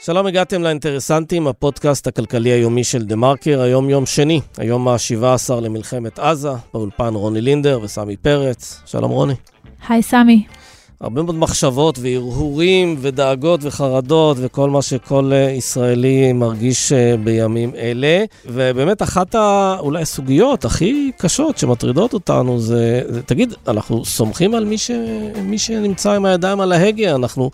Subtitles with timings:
[0.00, 6.18] שלום, הגעתם לאינטרסנטים, הפודקאסט הכלכלי היומי של דה מרקר, היום יום שני, היום ה-17 למלחמת
[6.18, 8.82] עזה, באולפן רוני לינדר וסמי פרץ.
[8.86, 9.34] שלום רוני.
[9.88, 10.46] היי סמי.
[11.04, 18.24] הרבה מאוד מחשבות והרהורים ודאגות וחרדות וכל מה שכל אה, ישראלי מרגיש אה, בימים אלה.
[18.46, 19.34] ובאמת אחת
[19.78, 24.90] אולי הסוגיות הכי קשות שמטרידות אותנו זה, זה תגיד, אנחנו סומכים על מי, ש,
[25.42, 27.50] מי שנמצא עם הידיים על ההגה, אנחנו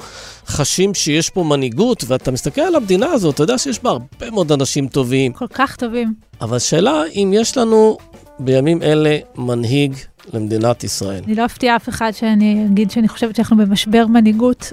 [0.46, 4.52] חשים שיש פה מנהיגות, ואתה מסתכל על המדינה הזאת, אתה יודע שיש בה הרבה מאוד
[4.52, 5.32] אנשים טובים.
[5.32, 6.14] כל כך טובים.
[6.40, 7.96] אבל השאלה אם יש לנו
[8.38, 9.94] בימים אלה מנהיג
[10.32, 11.22] למדינת ישראל.
[11.26, 14.72] אני לא אפתיע אף אחד שאני אגיד שאני חושבת שאנחנו במשבר מנהיגות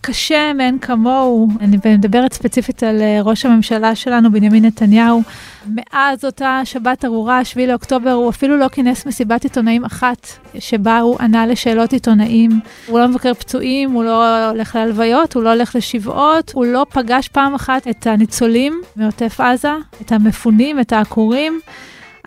[0.00, 1.48] קשה מאין כמוהו.
[1.60, 5.22] אני מדברת ספציפית על אה, ראש הממשלה שלנו, בנימין נתניהו.
[5.66, 10.26] מאז אותה שבת ארורה, 7 לאוקטובר, הוא אפילו לא כינס מסיבת עיתונאים אחת,
[10.58, 12.50] שבה הוא ענה לשאלות עיתונאים.
[12.86, 17.28] הוא לא מבקר פצועים, הוא לא הולך להלוויות, הוא לא הולך לשבעות, הוא לא פגש
[17.28, 21.60] פעם אחת את הניצולים מעוטף עזה, את המפונים, את העקורים.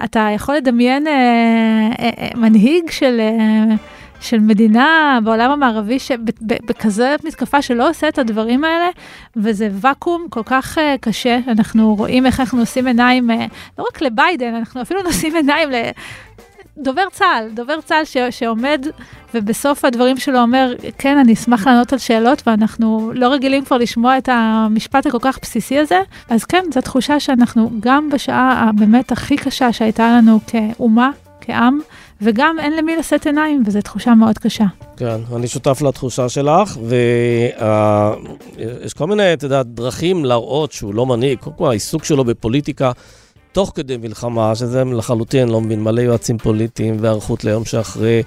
[0.04, 1.14] אתה יכול לדמיין אה,
[2.00, 3.76] אה, אה, מנהיג של, אה,
[4.22, 8.90] של מדינה בעולם המערבי שבכזה מתקפה שלא עושה את הדברים האלה,
[9.36, 11.40] וזה ואקום כל כך אה, קשה.
[11.48, 13.46] אנחנו רואים איך אנחנו נושאים עיניים, אה,
[13.78, 15.76] לא רק לביידן, אנחנו אפילו נושאים עיניים ל...
[16.78, 18.86] דובר צה"ל, דובר צה"ל ש, שעומד
[19.34, 24.18] ובסוף הדברים שלו אומר, כן, אני אשמח לענות על שאלות, ואנחנו לא רגילים כבר לשמוע
[24.18, 26.00] את המשפט הכל כך בסיסי הזה.
[26.30, 31.80] אז כן, זו תחושה שאנחנו גם בשעה הבאמת הכי קשה שהייתה לנו כאומה, כעם,
[32.22, 34.66] וגם אין למי לשאת עיניים, וזו תחושה מאוד קשה.
[34.98, 36.78] כן, אני שותף לתחושה שלך,
[38.58, 41.40] ויש כל מיני, אתה יודע, דרכים להראות שהוא לא מנהיג.
[41.40, 42.92] קודם כל, העיסוק שלו בפוליטיקה
[43.54, 48.24] תוך כדי מלחמה, שזה לחלוטין, לא מבין, מלא יועצים פוליטיים והיערכות ליום שאחרי,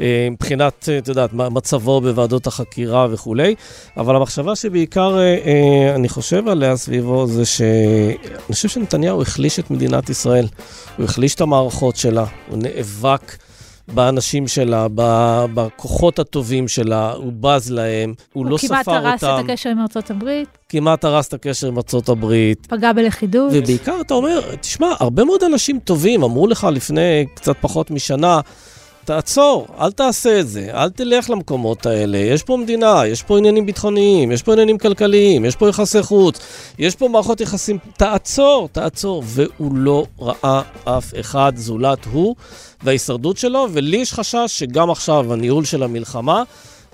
[0.00, 3.54] אה, מבחינת, את יודעת, מצבו בוועדות החקירה וכולי.
[3.96, 9.70] אבל המחשבה שבעיקר אה, אה, אני חושב עליה סביבו, זה שאני חושב שנתניהו החליש את
[9.70, 10.46] מדינת ישראל.
[10.96, 13.36] הוא החליש את המערכות שלה, הוא נאבק.
[13.94, 14.86] באנשים שלה,
[15.54, 18.90] בכוחות הטובים שלה, הוא בז להם, הוא, הוא לא ספר אותם.
[18.90, 20.59] הוא כמעט הרס את הקשר עם ארצות הברית.
[20.70, 22.66] כמעט הרס את הקשר עם ארצות הברית.
[22.66, 23.50] פגע בלכידות.
[23.54, 28.40] ובעיקר, אתה אומר, תשמע, הרבה מאוד אנשים טובים אמרו לך לפני קצת פחות משנה,
[29.04, 32.18] תעצור, אל תעשה את זה, אל תלך למקומות האלה.
[32.18, 36.38] יש פה מדינה, יש פה עניינים ביטחוניים, יש פה עניינים כלכליים, יש פה יחסי חוץ,
[36.78, 39.22] יש פה מערכות יחסים, תעצור, תעצור.
[39.26, 42.36] והוא לא ראה אף אחד זולת הוא
[42.82, 46.42] וההישרדות שלו, ולי יש חשש שגם עכשיו הניהול של המלחמה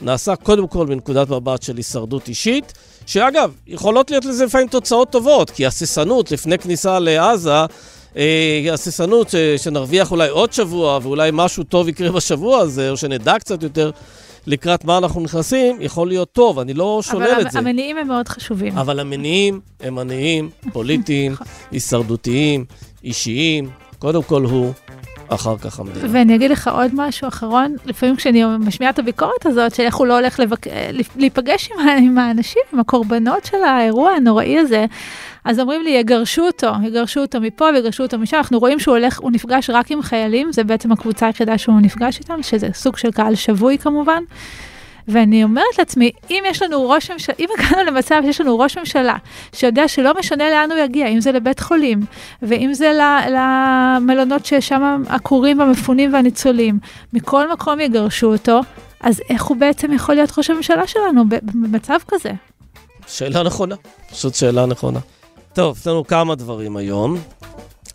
[0.03, 2.73] נעשה קודם כל מנקודת מבט של הישרדות אישית.
[3.07, 7.51] שאגב, יכולות להיות לזה לפעמים תוצאות טובות, כי הססנות לפני כניסה לעזה
[8.17, 13.63] אה, הססנות שנרוויח אולי עוד שבוע ואולי משהו טוב יקרה בשבוע הזה, או שנדע קצת
[13.63, 13.91] יותר
[14.47, 17.59] לקראת מה אנחנו נכנסים, יכול להיות טוב, אני לא שולל את זה.
[17.59, 18.79] אבל המניעים הם מאוד חשובים.
[18.79, 21.35] אבל המניעים הם מניעים פוליטיים,
[21.71, 22.65] הישרדותיים,
[23.05, 23.71] אישיים.
[23.99, 24.73] קודם כל הוא,
[25.29, 26.07] אחר כך המדינה.
[26.11, 30.07] ואני אגיד לך עוד משהו אחרון, לפעמים כשאני משמיעה את הביקורת הזאת, של איך הוא
[30.07, 30.67] לא הולך לבק...
[31.17, 34.87] להיפגש עם, האנשים, עם הקורבנות של האירוע הנוראי הזה,
[35.45, 38.37] אז אומרים לי, יגרשו אותו, יגרשו אותו מפה ויגרשו אותו משם.
[38.37, 42.19] אנחנו רואים שהוא הולך, הוא נפגש רק עם חיילים, זה בעצם הקבוצה היחידה שהוא נפגש
[42.19, 44.23] איתם, שזה סוג של קהל שבוי כמובן.
[45.09, 49.17] ואני אומרת לעצמי, אם יש לנו ראש ממשלה, אם הגענו למצב שיש לנו ראש ממשלה
[49.53, 52.01] שיודע שלא משנה לאן הוא יגיע, אם זה לבית חולים,
[52.43, 52.93] ואם זה
[53.31, 56.79] למלונות ששם עקורים והמפונים והניצולים,
[57.13, 58.61] מכל מקום יגרשו אותו,
[59.01, 62.31] אז איך הוא בעצם יכול להיות ראש הממשלה שלנו במצב כזה?
[63.07, 63.75] שאלה נכונה,
[64.11, 64.99] פשוט שאלה נכונה.
[65.53, 67.17] טוב, יש לנו כמה דברים היום.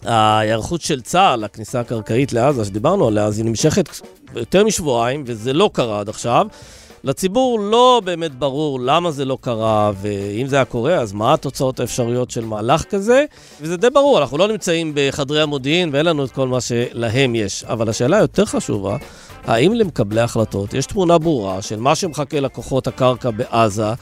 [0.06, 3.90] ההיערכות של צה"ל לכניסה הקרקעית לעזה, שדיברנו עליה, אז היא נמשכת
[4.36, 6.48] יותר משבועיים, וזה לא קרה עד עכשיו.
[7.04, 11.80] לציבור לא באמת ברור למה זה לא קרה, ואם זה היה קורה, אז מה התוצאות
[11.80, 13.26] האפשריות של מהלך כזה.
[13.62, 17.64] וזה די ברור, אנחנו לא נמצאים בחדרי המודיעין ואין לנו את כל מה שלהם יש.
[17.64, 18.98] אבל השאלה היותר חשובה,
[19.44, 23.94] האם למקבלי החלטות יש תמונה ברורה של מה שמחכה לכוחות הקרקע בעזה,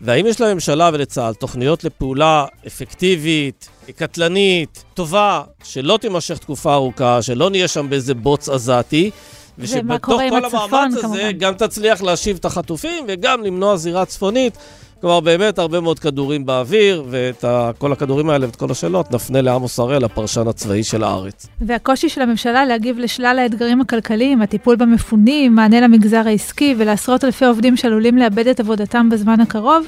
[0.00, 7.68] והאם יש לממשלה ולצה"ל תוכניות לפעולה אפקטיבית, קטלנית, טובה, שלא תימשך תקופה ארוכה, שלא נהיה
[7.68, 9.10] שם באיזה בוץ עזתי,
[9.58, 11.32] ושבתוך כל המאמץ הזה כמובן.
[11.38, 14.58] גם תצליח להשיב את החטופים וגם למנוע זירה צפונית.
[15.00, 17.44] כלומר, באמת הרבה מאוד כדורים באוויר, ואת
[17.78, 21.46] כל הכדורים האלה ואת כל השאלות נפנה לעמוס הראל, הפרשן הצבאי של הארץ.
[21.60, 27.76] והקושי של הממשלה להגיב לשלל האתגרים הכלכליים, הטיפול במפונים, מענה למגזר העסקי ולעשרות אלפי עובדים
[27.76, 29.86] שעלולים לאבד את עבודתם בזמן הקרוב,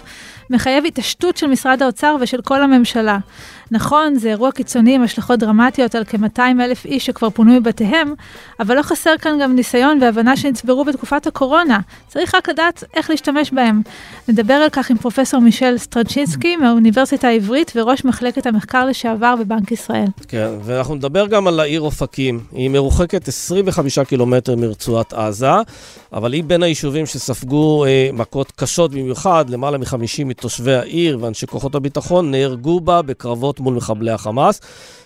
[0.51, 3.19] מחייב התעשתות של משרד האוצר ושל כל הממשלה.
[3.71, 8.15] נכון, זה אירוע קיצוני עם השלכות דרמטיות על כ-200 אלף איש שכבר פונו מבתיהם,
[8.61, 11.81] אבל לא חסר כאן גם ניסיון והבנה שנצברו בתקופת הקורונה.
[12.09, 13.83] צריך רק לדעת איך להשתמש בהם.
[14.29, 20.07] נדבר על כך עם פרופסור מישל סטרצ'ינסקי מהאוניברסיטה העברית וראש מחלקת המחקר לשעבר בבנק ישראל.
[20.29, 22.41] כן, ואנחנו נדבר גם על העיר אופקים.
[22.53, 25.51] היא מרוחקת 25 קילומטר מרצועת עזה,
[26.13, 31.75] אבל היא בין היישובים שספגו אה, מכות קשות במיוחד, למעלה מ-50 מתושבי העיר ואנשי כוחות
[31.75, 34.61] הביטחון נהרגו בה בקרבות מול מחבלי החמאס.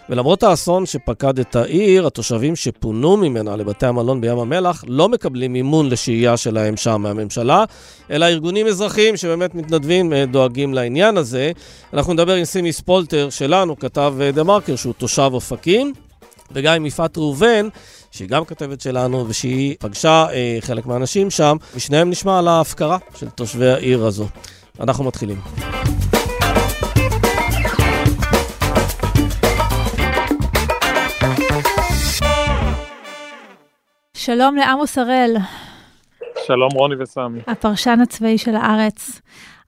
[0.09, 5.89] ולמרות האסון שפקד את העיר, התושבים שפונו ממנה לבתי המלון בים המלח לא מקבלים מימון
[5.89, 7.65] לשהייה שלהם שם מהממשלה,
[8.11, 11.53] אלא ארגונים אזרחיים שבאמת מתנדבים, אה, דואגים לעניין הזה.
[11.93, 15.93] אנחנו נדבר עם סימי ספולטר שלנו, כתב אה, דה מרקר, שהוא תושב אופקים,
[16.53, 17.69] וגם עם יפעת ראובן,
[18.11, 23.29] שהיא גם כתבת שלנו, ושהיא פגשה אה, חלק מהאנשים שם, ושניהם נשמע על ההפקרה של
[23.29, 24.27] תושבי העיר הזו.
[24.81, 25.37] אנחנו מתחילים.
[34.17, 35.37] שלום לעמוס הראל.
[36.47, 37.41] שלום רוני וסמי.
[37.47, 39.21] הפרשן הצבאי של הארץ.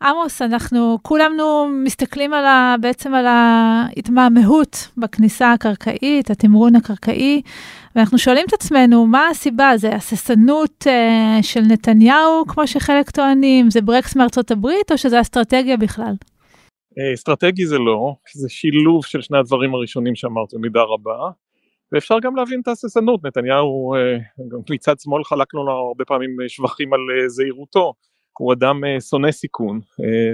[0.03, 7.43] עמוס, אנחנו כולנו מסתכלים על ה, בעצם על ההתמהמהות בכניסה הקרקעית, התמרון הקרקעי,
[7.97, 9.73] ואנחנו שואלים את עצמנו, מה הסיבה?
[9.77, 13.71] זה הססנות uh, של נתניהו, כמו שחלק טוענים?
[13.71, 16.15] זה ברקס מארצות הברית, או שזה אסטרטגיה בכלל?
[17.15, 21.31] אסטרטגי זה לא, זה שילוב של שני הדברים הראשונים שאמרת במידה רבה.
[21.93, 26.93] ואפשר גם להבין את ההססנות, נתניהו אה, גם מצד שמאל חלקנו לו הרבה פעמים שבחים
[26.93, 27.95] על אה, זהירותו,
[28.39, 29.81] הוא אדם אה, שונא סיכון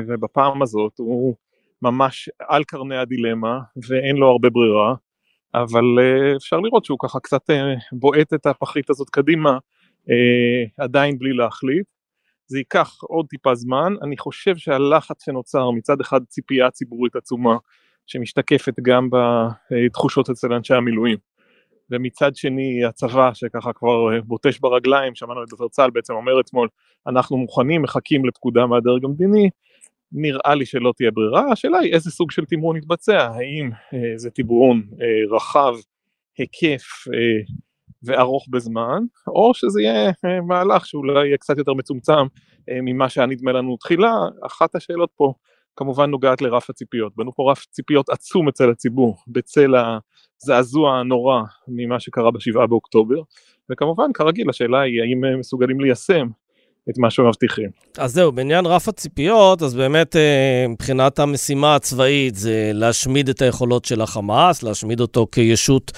[0.09, 1.35] ובפעם הזאת הוא
[1.82, 4.94] ממש על קרני הדילמה ואין לו הרבה ברירה,
[5.54, 5.84] אבל
[6.37, 7.50] אפשר לראות שהוא ככה קצת
[7.93, 9.58] בועט את הפחית הזאת קדימה
[10.78, 11.87] עדיין בלי להחליט.
[12.46, 17.56] זה ייקח עוד טיפה זמן, אני חושב שהלחץ שנוצר מצד אחד ציפייה ציבורית עצומה
[18.06, 21.19] שמשתקפת גם בתחושות אצל אנשי המילואים
[21.90, 26.69] ומצד שני הצבא שככה כבר אה, בוטש ברגליים, שמענו את דובר צה"ל בעצם אומר אתמול,
[27.06, 29.50] אנחנו מוכנים, מחכים לפקודה מהדרג המדיני,
[30.12, 34.31] נראה לי שלא תהיה ברירה, השאלה היא איזה סוג של תמרון יתבצע, האם אה, זה
[34.31, 35.75] תמרון אה, רחב,
[36.38, 37.55] היקף אה,
[38.03, 42.26] וארוך בזמן, או שזה יהיה אה, מהלך שאולי יהיה קצת יותר מצומצם
[42.69, 44.14] אה, ממה שהיה נדמה לנו תחילה,
[44.47, 45.32] אחת השאלות פה
[45.76, 49.75] כמובן נוגעת לרף הציפיות, בנו פה רף ציפיות עצום אצל הציבור, בצל
[50.43, 53.23] הזעזוע הנורא ממה שקרה בשבעה באוקטובר,
[53.70, 56.29] וכמובן כרגיל השאלה היא האם מסוגלים ליישם
[56.90, 57.70] את מה שמבטיחים.
[57.99, 63.84] אז זהו, בעניין רף הציפיות, אז באמת אה, מבחינת המשימה הצבאית זה להשמיד את היכולות
[63.84, 65.93] של החמאס, להשמיד אותו כישות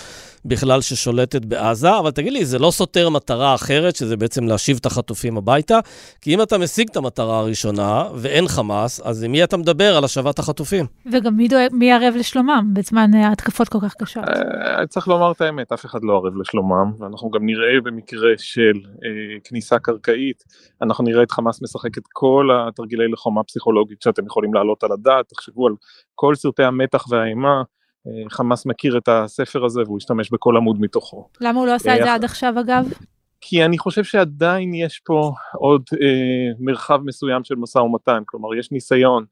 [0.44, 4.86] בכלל ששולטת בעזה, אבל תגיד לי, זה לא סותר מטרה אחרת, שזה בעצם להשיב את
[4.86, 5.78] החטופים הביתה?
[6.20, 10.04] כי אם אתה משיג את המטרה הראשונה ואין חמאס, אז עם מי אתה מדבר על
[10.04, 10.86] השבת החטופים?
[11.12, 14.24] וגם מי, דואג, מי ערב לשלומם בזמן ההתקפות כל כך קשות?
[14.24, 18.72] אה, צריך לומר את האמת, אף אחד לא ערב לשלומם, ואנחנו גם נראה במקרה של
[19.04, 20.44] אה, כניסה קרקעית,
[20.82, 25.28] אנחנו נראה את חמאס משחק את כל התרגילי לחומה פסיכולוגית שאתם יכולים להעלות על הדעת,
[25.28, 25.72] תחשבו על
[26.14, 27.62] כל סרטי המתח והאימה.
[28.06, 31.28] אה, חמאס מכיר את הספר הזה והוא השתמש בכל עמוד מתוכו.
[31.40, 32.92] למה הוא לא עשה את זה אה, עד עכשיו אגב?
[33.40, 38.72] כי אני חושב שעדיין יש פה עוד אה, מרחב מסוים של משא ומתן, כלומר יש
[38.72, 39.24] ניסיון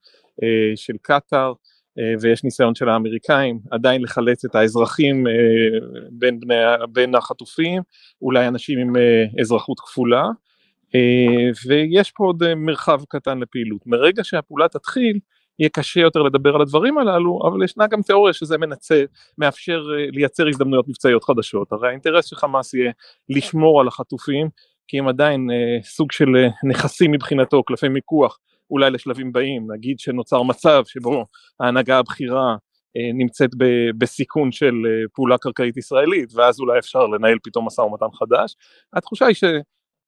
[0.43, 1.53] אה, של קטאר
[1.99, 5.33] אה, ויש ניסיון של האמריקאים עדיין לחלץ את האזרחים אה,
[6.11, 6.55] בין, בני,
[6.93, 7.83] בין החטופים,
[8.23, 10.25] אולי אנשים עם אה, אזרחות כפולה,
[10.95, 13.87] אה, ויש פה עוד אה, מרחב קטן לפעילות.
[13.87, 15.19] מרגע שהפעולה תתחיל,
[15.59, 19.05] יהיה קשה יותר לדבר על הדברים הללו, אבל ישנה גם תיאוריה שזה מנצל,
[19.39, 21.73] מאפשר אה, לייצר הזדמנויות מבצעיות חדשות.
[21.73, 22.93] הרי האינטרס של חמאס יהיה
[23.29, 24.49] לשמור על החטופים,
[24.89, 28.39] כי הם עדיין אה, סוג של אה, נכסים מבחינתו, קלפי מיקוח,
[28.71, 31.27] אולי לשלבים באים, נגיד שנוצר מצב שבו
[31.61, 32.57] ההנהגה הבכירה
[32.97, 33.65] אה, נמצאת ב,
[33.99, 38.57] בסיכון של אה, פעולה קרקעית ישראלית, ואז אולי אפשר לנהל פתאום משא ומתן חדש.
[38.93, 39.45] התחושה היא ש...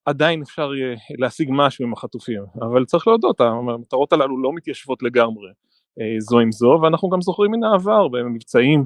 [0.07, 5.51] עדיין אפשר יהיה להשיג משהו עם החטופים, אבל צריך להודות, המטרות הללו לא מתיישבות לגמרי
[6.01, 8.85] אה, זו עם זו, ואנחנו גם זוכרים מן העבר במבצעים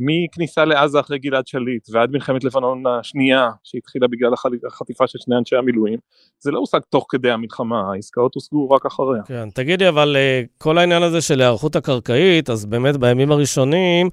[0.00, 4.30] מכניסה לעזה אחרי גלעד שליט ועד מלחמת לבנון השנייה שהתחילה בגלל
[4.66, 5.98] החטיפה של שני אנשי המילואים,
[6.40, 9.22] זה לא הושג תוך כדי המלחמה, העסקאות הושגו רק אחריה.
[9.26, 14.08] כן, תגידי, אבל אה, כל העניין הזה של היערכות הקרקעית, אז באמת בימים הראשונים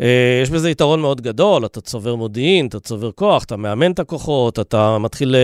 [0.00, 3.98] אה, יש בזה יתרון מאוד גדול, אתה צובר מודיעין, אתה צובר כוח, אתה מאמן את
[3.98, 5.34] הכוחות, אתה מתחיל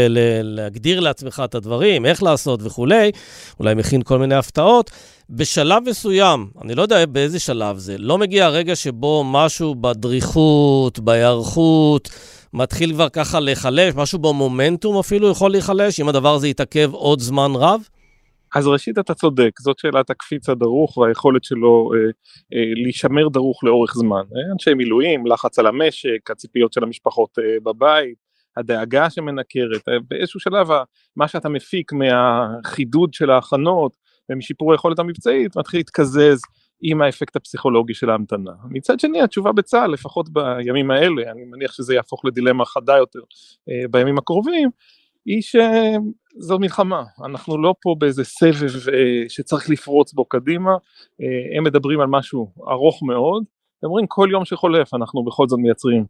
[0.42, 3.11] להגדיר לעצמך את הדברים, איך לעשות וכולי,
[3.61, 4.90] אולי מכין כל מיני הפתעות.
[5.32, 12.08] בשלב מסוים, אני לא יודע באיזה שלב זה, לא מגיע הרגע שבו משהו בדריכות, בהיערכות,
[12.52, 17.50] מתחיל כבר ככה להיחלש, משהו במומנטום אפילו יכול להיחלש, אם הדבר הזה יתעכב עוד זמן
[17.54, 17.80] רב?
[18.54, 21.99] אז ראשית אתה צודק, זאת שאלת הקפיץ הדרוך והיכולת שלו אה,
[22.54, 24.22] אה, להישמר דרוך לאורך זמן.
[24.37, 28.16] אה, אנשי מילואים, לחץ על המשק, הציפיות של המשפחות אה, בבית,
[28.56, 30.68] הדאגה שמנקרת, אה, באיזשהו שלב
[31.16, 34.00] מה שאתה מפיק מהחידוד של ההכנות
[34.30, 36.40] ומשיפור היכולת המבצעית מתחיל להתקזז
[36.82, 38.52] עם האפקט הפסיכולוגי של ההמתנה.
[38.70, 43.20] מצד שני התשובה בצה"ל, לפחות בימים האלה, אני מניח שזה יהפוך לדילמה חדה יותר
[43.70, 44.70] אה, בימים הקרובים,
[45.26, 51.64] היא שזו מלחמה, אנחנו לא פה באיזה סבב אה, שצריך לפרוץ בו קדימה, אה, הם
[51.64, 53.44] מדברים על משהו ארוך מאוד,
[53.82, 56.04] הם אומרים כל יום שחולף אנחנו בכל זאת מייצרים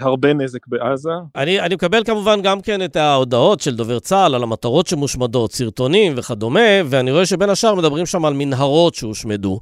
[0.00, 1.10] הרבה נזק בעזה.
[1.36, 6.12] אני, אני מקבל כמובן גם כן את ההודעות של דובר צה"ל על המטרות שמושמדות, סרטונים
[6.16, 9.58] וכדומה, ואני רואה שבין השאר מדברים שם על מנהרות שהושמדו.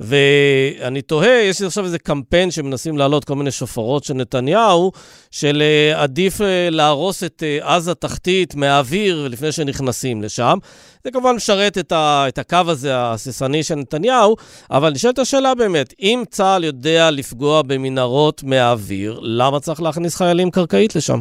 [0.00, 4.92] ואני תוהה, יש עכשיו איזה קמפיין שמנסים להעלות כל מיני שופרות של נתניהו,
[5.30, 10.58] של uh, עדיף uh, להרוס את עזה תחתית מהאוויר לפני שנכנסים לשם.
[11.04, 14.36] זה כמובן משרת את, ה, את הקו הזה, ההססני של נתניהו,
[14.70, 20.96] אבל נשאלת השאלה באמת, אם צה"ל יודע לפגוע במנהרות מהאוויר, למה צריך להכניס חיילים קרקעית
[20.96, 21.18] לשם?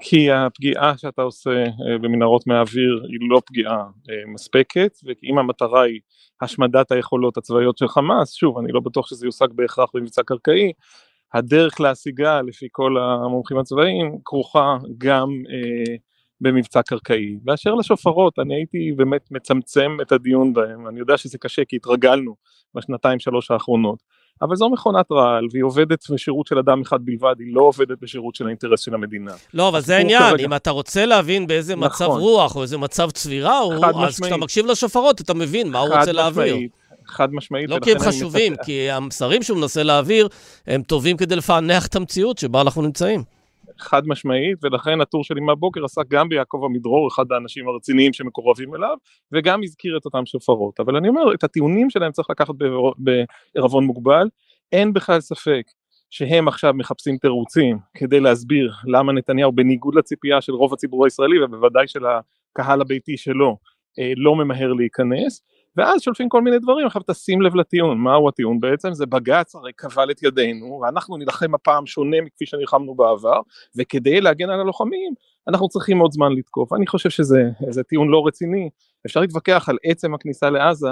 [0.00, 1.64] כי הפגיעה שאתה עושה
[2.02, 3.84] במנהרות מהאוויר היא לא פגיעה
[4.34, 6.00] מספקת, ואם המטרה היא
[6.42, 10.72] השמדת היכולות הצבאיות של חמאס, שוב, אני לא בטוח שזה יושג בהכרח במבצע קרקעי,
[11.34, 15.96] הדרך להשיגה לפי כל המומחים הצבאיים כרוכה גם אה,
[16.40, 17.36] במבצע קרקעי.
[17.42, 22.34] באשר לשופרות, אני הייתי באמת מצמצם את הדיון בהם, אני יודע שזה קשה כי התרגלנו
[22.74, 23.98] בשנתיים שלוש האחרונות,
[24.42, 28.34] אבל זו מכונת רעל והיא עובדת בשירות של אדם אחד בלבד, היא לא עובדת בשירות
[28.34, 29.32] של האינטרס של המדינה.
[29.54, 30.44] לא, אבל זה העניין, כרגע...
[30.44, 31.86] אם אתה רוצה להבין באיזה נכון.
[31.86, 34.10] מצב רוח או איזה מצב צבירה הוא, אז משמעית.
[34.10, 36.16] כשאתה מקשיב לשופרות אתה מבין מה הוא רוצה משמעית.
[36.16, 36.56] להעביר.
[37.06, 37.70] חד משמעית.
[37.70, 38.64] לא כי הם חשובים, מצפ...
[38.64, 40.28] כי המסרים שהוא מנסה להעביר
[40.66, 43.22] הם טובים כדי לפענח את המציאות שבה אנחנו נמצאים.
[43.78, 48.96] חד משמעית, ולכן הטור שלי מהבוקר עסק גם ביעקב עמידרור, אחד האנשים הרציניים שמקורבים אליו,
[49.32, 50.80] וגם הזכיר את אותם שופרות.
[50.80, 52.54] אבל אני אומר, את הטיעונים שלהם צריך לקחת
[52.98, 54.28] בערבון מוגבל,
[54.72, 55.62] אין בכלל ספק
[56.10, 61.88] שהם עכשיו מחפשים תירוצים כדי להסביר למה נתניהו בניגוד לציפייה של רוב הציבור הישראלי ובוודאי
[61.88, 63.56] של הקהל הביתי שלו
[63.98, 65.42] אה, לא ממהר להיכנס
[65.76, 68.94] ואז שולפים כל מיני דברים, עכשיו תשים לב לטיעון, מהו הטיעון בעצם?
[68.94, 73.40] זה בג"ץ הרי כבל את ידינו, ואנחנו נילחם הפעם שונה מכפי שנלחמנו בעבר,
[73.76, 75.14] וכדי להגן על הלוחמים,
[75.48, 76.72] אנחנו צריכים עוד זמן לתקוף.
[76.72, 78.70] אני חושב שזה טיעון לא רציני,
[79.06, 80.90] אפשר להתווכח על עצם הכניסה לעזה,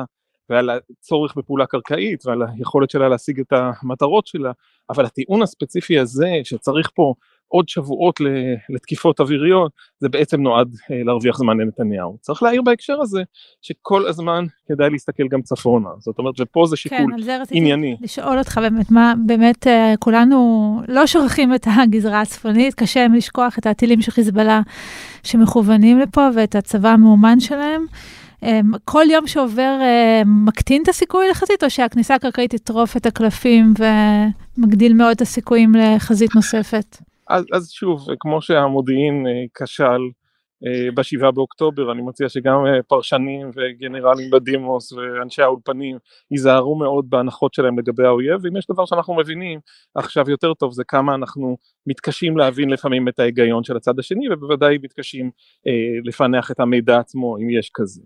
[0.50, 4.52] ועל הצורך בפעולה קרקעית, ועל היכולת שלה להשיג את המטרות שלה,
[4.90, 7.14] אבל הטיעון הספציפי הזה, שצריך פה
[7.52, 8.20] עוד שבועות
[8.68, 12.16] לתקיפות אוויריות, זה בעצם נועד אה, להרוויח זמן לנתניהו.
[12.20, 13.22] צריך להעיר בהקשר הזה,
[13.62, 15.88] שכל הזמן כדאי להסתכל גם צפונה.
[15.98, 17.12] זאת אומרת, ופה זה שיקול ענייני.
[17.12, 17.96] כן, על זה רציתי ענייני.
[18.00, 23.66] לשאול אותך באמת, מה באמת אה, כולנו לא שוכחים את הגזרה הצפונית, קשה לשכוח את
[23.66, 24.60] הטילים של חיזבאללה
[25.22, 27.86] שמכוונים לפה ואת הצבא המאומן שלהם.
[28.44, 29.78] אה, כל יום שעובר
[30.26, 33.74] מקטין את הסיכוי לחזית, או שהכניסה הקרקעית תטרוף את הקלפים
[34.58, 37.09] ומגדיל מאוד את הסיכויים לחזית נוספת?
[37.30, 40.00] אז, אז שוב, כמו שהמודיעין אה, כשל
[40.66, 45.98] אה, בשבעה באוקטובר, אני מציע שגם אה, פרשנים וגנרלים בדימוס ואנשי האולפנים
[46.30, 49.60] ייזהרו מאוד בהנחות שלהם לגבי האויב, ואם יש דבר שאנחנו מבינים
[49.94, 51.56] עכשיו יותר טוב זה כמה אנחנו
[51.86, 55.30] מתקשים להבין לפעמים את ההיגיון של הצד השני, ובוודאי מתקשים
[55.66, 55.72] אה,
[56.04, 58.02] לפענח את המידע עצמו אם יש כזה.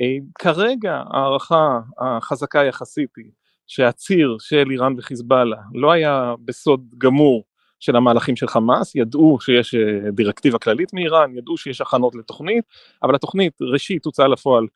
[0.00, 3.30] אה, כרגע ההערכה החזקה יחסית היא
[3.66, 7.44] שהציר של איראן וחיזבאללה לא היה בסוד גמור
[7.80, 12.64] של המהלכים של חמאס, ידעו שיש אה, דירקטיבה כללית מאיראן, ידעו שיש הכנות לתוכנית,
[13.02, 14.66] אבל התוכנית ראשית הוצאה לפועל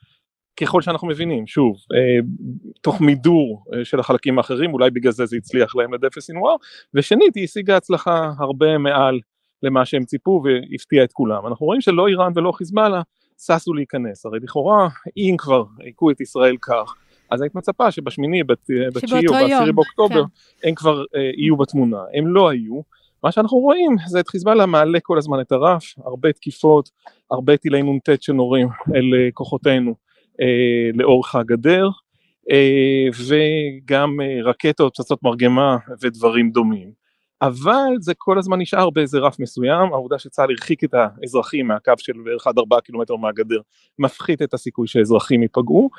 [0.60, 2.26] ככל שאנחנו מבינים, שוב, אה,
[2.80, 6.54] תוך מידור אה, של החלקים האחרים, אולי בגלל זה זה הצליח להם לדף סינואר,
[6.94, 9.20] ושנית היא השיגה הצלחה הרבה מעל
[9.62, 11.46] למה שהם ציפו והפתיעה את כולם.
[11.46, 13.02] אנחנו רואים שלא איראן ולא חיזבאללה
[13.38, 16.94] ששו להיכנס, הרי לכאורה אם כבר הכו את ישראל כך,
[17.32, 20.68] אז היית מצפה שבשמיני, בתשיעי או בעשירי באוקטובר, כן.
[20.68, 22.80] הם כבר אה, יהיו בתמונה, הם לא היו,
[23.24, 26.90] מה שאנחנו רואים זה את חיזבאללה מעלה כל הזמן את הרף, הרבה תקיפות,
[27.30, 29.94] הרבה טילי נ"ט שנורים אל אה, כוחותינו
[30.40, 31.88] אה, לאורך הגדר,
[32.50, 37.02] אה, וגם אה, רקטות, פצצות מרגמה ודברים דומים.
[37.42, 42.12] אבל זה כל הזמן נשאר באיזה רף מסוים, העובדה שצה"ל הרחיק את האזרחים מהקו של
[42.24, 43.60] בערך עד ארבעה קילומטר מהגדר
[43.98, 45.90] מפחית את הסיכוי שאזרחים ייפגעו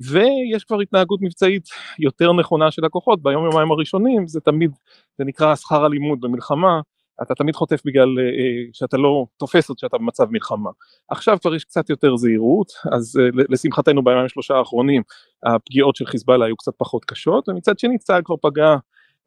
[0.00, 3.22] ויש כבר התנהגות מבצעית יותר נכונה של הכוחות.
[3.22, 4.70] ביום יומיים הראשונים זה תמיד
[5.18, 6.80] זה נקרא שכר הלימוד במלחמה.
[7.22, 10.70] אתה תמיד חוטף בגלל uh, שאתה לא תופס עוד שאתה במצב מלחמה.
[11.08, 15.02] עכשיו כבר יש קצת יותר זהירות, אז uh, לשמחתנו בימים שלושה האחרונים
[15.46, 18.76] הפגיעות של חיזבאללה היו קצת פחות קשות, ומצד שני צה"ל כבר פגע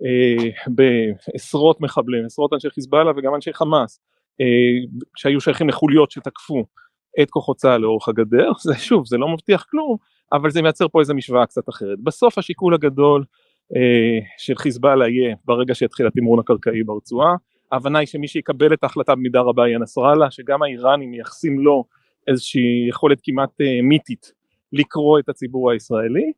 [0.03, 3.99] uh, בעשרות מחבלים, עשרות אנשי חיזבאללה וגם אנשי חמאס,
[4.41, 6.65] uh, שהיו שייכים לחוליות שתקפו
[7.21, 9.97] את כוחות צה"ל לאורך הגדר, זה שוב, זה לא מבטיח כלום,
[10.33, 11.99] אבל זה מייצר פה איזה משוואה קצת אחרת.
[12.03, 13.23] בסוף השיקול הגדול
[13.75, 17.35] אה, של חיזבאללה יהיה ברגע שיתחיל התמרון הקרקעי ברצועה,
[17.71, 21.83] ההבנה היא שמי שיקבל את ההחלטה במידה רבה יהיה נסראללה, שגם האיראנים מייחסים לו
[22.27, 24.31] איזושהי יכולת כמעט אה, מיתית
[24.73, 26.31] לקרוא את הציבור הישראלי.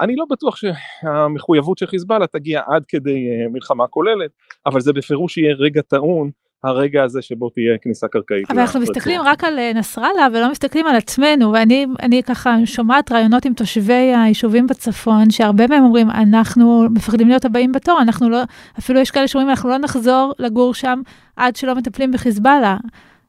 [0.00, 4.30] אני לא בטוח שהמחויבות של חיזבאללה תגיע עד כדי אה, מלחמה כוללת,
[4.66, 6.30] אבל זה בפירוש יהיה רגע טעון
[6.64, 8.50] הרגע הזה שבו תהיה כניסה קרקעית.
[8.50, 13.44] אבל אנחנו מסתכלים רק על אה, נסראללה ולא מסתכלים על עצמנו, ואני ככה שומעת רעיונות
[13.44, 18.42] עם תושבי היישובים בצפון, שהרבה מהם אומרים, אנחנו מפחדים להיות הבאים בתור, אנחנו לא,
[18.78, 21.00] אפילו יש כאלה שאומרים, אנחנו לא נחזור לגור שם
[21.36, 22.76] עד שלא מטפלים בחיזבאללה.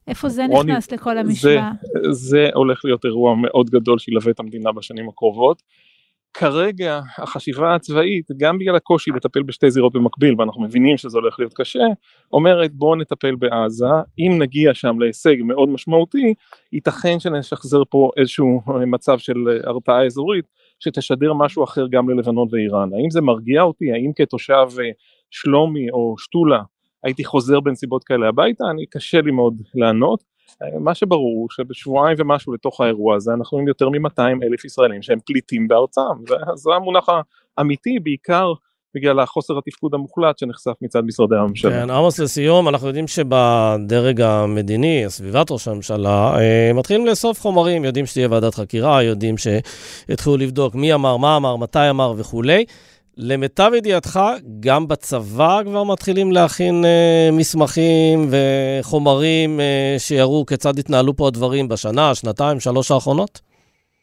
[0.08, 1.72] איפה זה רוני, נכנס לכל המשוואה?
[2.04, 5.64] זה, זה הולך להיות אירוע מאוד גדול שילווה את המדינה בשנים הקרובות.
[6.34, 11.54] כרגע החשיבה הצבאית, גם בגלל הקושי לטפל בשתי זירות במקביל, ואנחנו מבינים שזה הולך להיות
[11.54, 11.84] קשה,
[12.34, 13.86] אומרת בואו נטפל בעזה,
[14.20, 16.34] אם נגיע שם להישג מאוד משמעותי,
[16.74, 20.46] ייתכן שנשחזר פה איזשהו מצב של הרתעה אזורית,
[20.80, 22.90] שתשדר משהו אחר גם ללבנון ואיראן.
[22.94, 23.92] האם זה מרגיע אותי?
[23.92, 24.90] האם כתושב אה,
[25.30, 26.62] שלומי או שתולה
[27.04, 28.64] הייתי חוזר בנסיבות כאלה הביתה?
[28.72, 30.24] אני קשה לי מאוד לענות.
[30.80, 35.20] מה שברור הוא שבשבועיים ומשהו לתוך האירוע הזה אנחנו עם יותר מ-200 אלף ישראלים שהם
[35.25, 37.10] פליטים בארצם וזה המונח
[37.58, 38.54] האמיתי בעיקר
[38.96, 41.72] בגלל החוסר התפקוד המוחלט שנחשף מצד משרדי הממשלה.
[41.72, 48.06] כן, עמוס לסיום, אנחנו יודעים שבדרג המדיני, סביבת ראש הממשלה, אה, מתחילים לאסוף חומרים, יודעים
[48.06, 52.66] שתהיה ועדת חקירה, יודעים שיתחילו לבדוק מי אמר, מה אמר, מתי אמר וכולי.
[53.20, 54.20] למיטב ידיעתך,
[54.60, 62.16] גם בצבא כבר מתחילים להכין אה, מסמכים וחומרים אה, שיראו כיצד התנהלו פה הדברים בשנה,
[62.16, 63.42] שנתיים, שלוש האחרונות?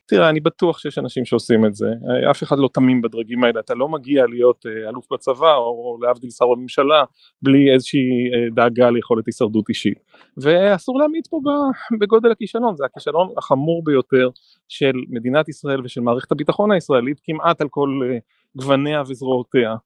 [0.06, 3.61] תראה, אני בטוח שיש אנשים שעושים את זה, אה, אף אחד לא תמים בדרגים האלה,
[3.61, 7.04] אתה לא מגיע להיות אה, אלוף בצבא או להבדיל שר בממשלה
[7.42, 8.00] בלי איזושהי
[8.35, 9.99] אה, דאגה ליכולת הישרדות אישית.
[10.37, 11.40] ואסור להמעיט פה
[12.00, 14.28] בגודל הכישלון, זה הכישלון החמור ביותר
[14.68, 18.00] של מדינת ישראל ושל מערכת הביטחון הישראלית כמעט על כל
[18.56, 19.76] גווניה וזרועותיה.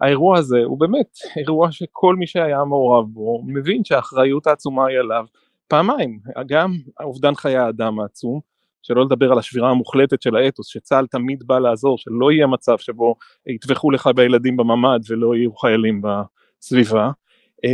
[0.00, 5.24] האירוע הזה הוא באמת אירוע שכל מי שהיה מעורב בו מבין שהאחריות העצומה היא עליו
[5.68, 8.40] פעמיים, גם אובדן חיי האדם העצום,
[8.82, 13.14] שלא לדבר על השבירה המוחלטת של האתוס, שצה"ל תמיד בא לעזור, שלא יהיה מצב שבו
[13.46, 17.10] יטבחו לך בילדים בממ"ד ולא יהיו חיילים בסביבה,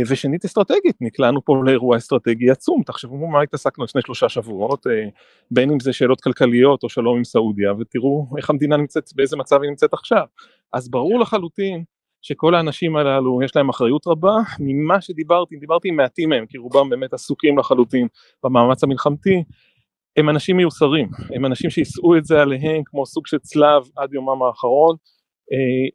[0.09, 5.09] ושנית אסטרטגית, נקלענו פה לאירוע אסטרטגי עצום, תחשבו מה התעסקנו לפני שלושה שבועות, אה,
[5.51, 9.61] בין אם זה שאלות כלכליות או שלום עם סעודיה, ותראו איך המדינה נמצאת, באיזה מצב
[9.61, 10.25] היא נמצאת עכשיו.
[10.73, 11.83] אז ברור לחלוטין
[12.21, 16.89] שכל האנשים הללו יש להם אחריות רבה, ממה שדיברתי, דיברתי עם מעטים מהם, כי רובם
[16.89, 18.07] באמת עסוקים לחלוטין
[18.43, 19.43] במאמץ המלחמתי,
[20.17, 24.43] הם אנשים מיוסרים, הם אנשים שיישאו את זה עליהם כמו סוג של צלב עד יומם
[24.43, 25.12] האחרון, אה,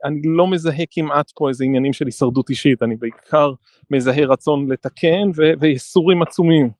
[0.04, 3.52] אני לא מזהה כמעט פה איזה עניינים של הישרדות אישית, אני בעיקר
[3.90, 5.30] מזהה רצון לתקן
[5.60, 6.70] וייסורים עצומים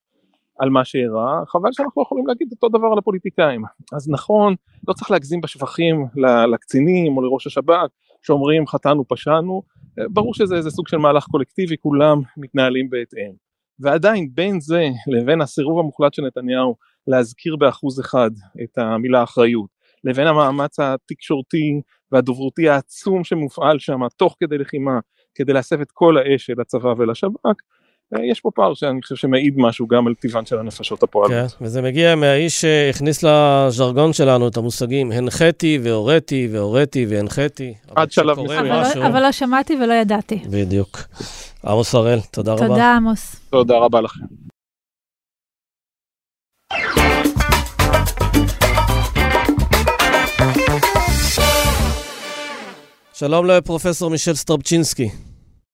[0.59, 3.63] על מה שאירע, חבל שאנחנו יכולים להגיד אותו דבר על הפוליטיקאים.
[3.93, 4.55] אז נכון,
[4.89, 6.07] לא צריך להגזים בשבחים
[6.53, 7.91] לקצינים או לראש השב"כ
[8.23, 9.63] שאומרים חטאנו פשענו,
[9.99, 13.33] אה, ברור שזה איזה סוג של מהלך קולקטיבי, כולם מתנהלים בהתאם.
[13.81, 16.75] ועדיין בין זה לבין הסירוב המוחלט של נתניהו
[17.07, 18.31] להזכיר באחוז אחד
[18.63, 19.71] את המילה אחריות,
[20.05, 21.81] לבין המאמץ התקשורתי
[22.13, 24.99] והדוברותי העצום שמופעל שם תוך כדי לחימה
[25.35, 27.47] כדי להסב את כל האש אל הצבא ולשב"כ,
[28.15, 31.33] אה, יש פה פער שאני חושב שמעיד משהו גם על טבען של הנפשות הפועלות.
[31.33, 37.75] כן, וזה מגיע מהאיש שהכניס לז'רגון שלנו את המושגים הנחיתי והוריתי והוריתי והנחיתי.
[37.97, 38.67] עד שלב מסוים.
[38.67, 40.37] אבל, לא- אבל לא שמעתי ולא ידעתי.
[40.51, 40.99] בדיוק.
[41.65, 42.67] עמוס הראל, תודה רבה.
[42.67, 43.51] תודה עמוס.
[43.51, 44.25] תודה רבה לכם.
[53.19, 55.09] שלום לפרופסור מישל סטרבצ'ינסקי.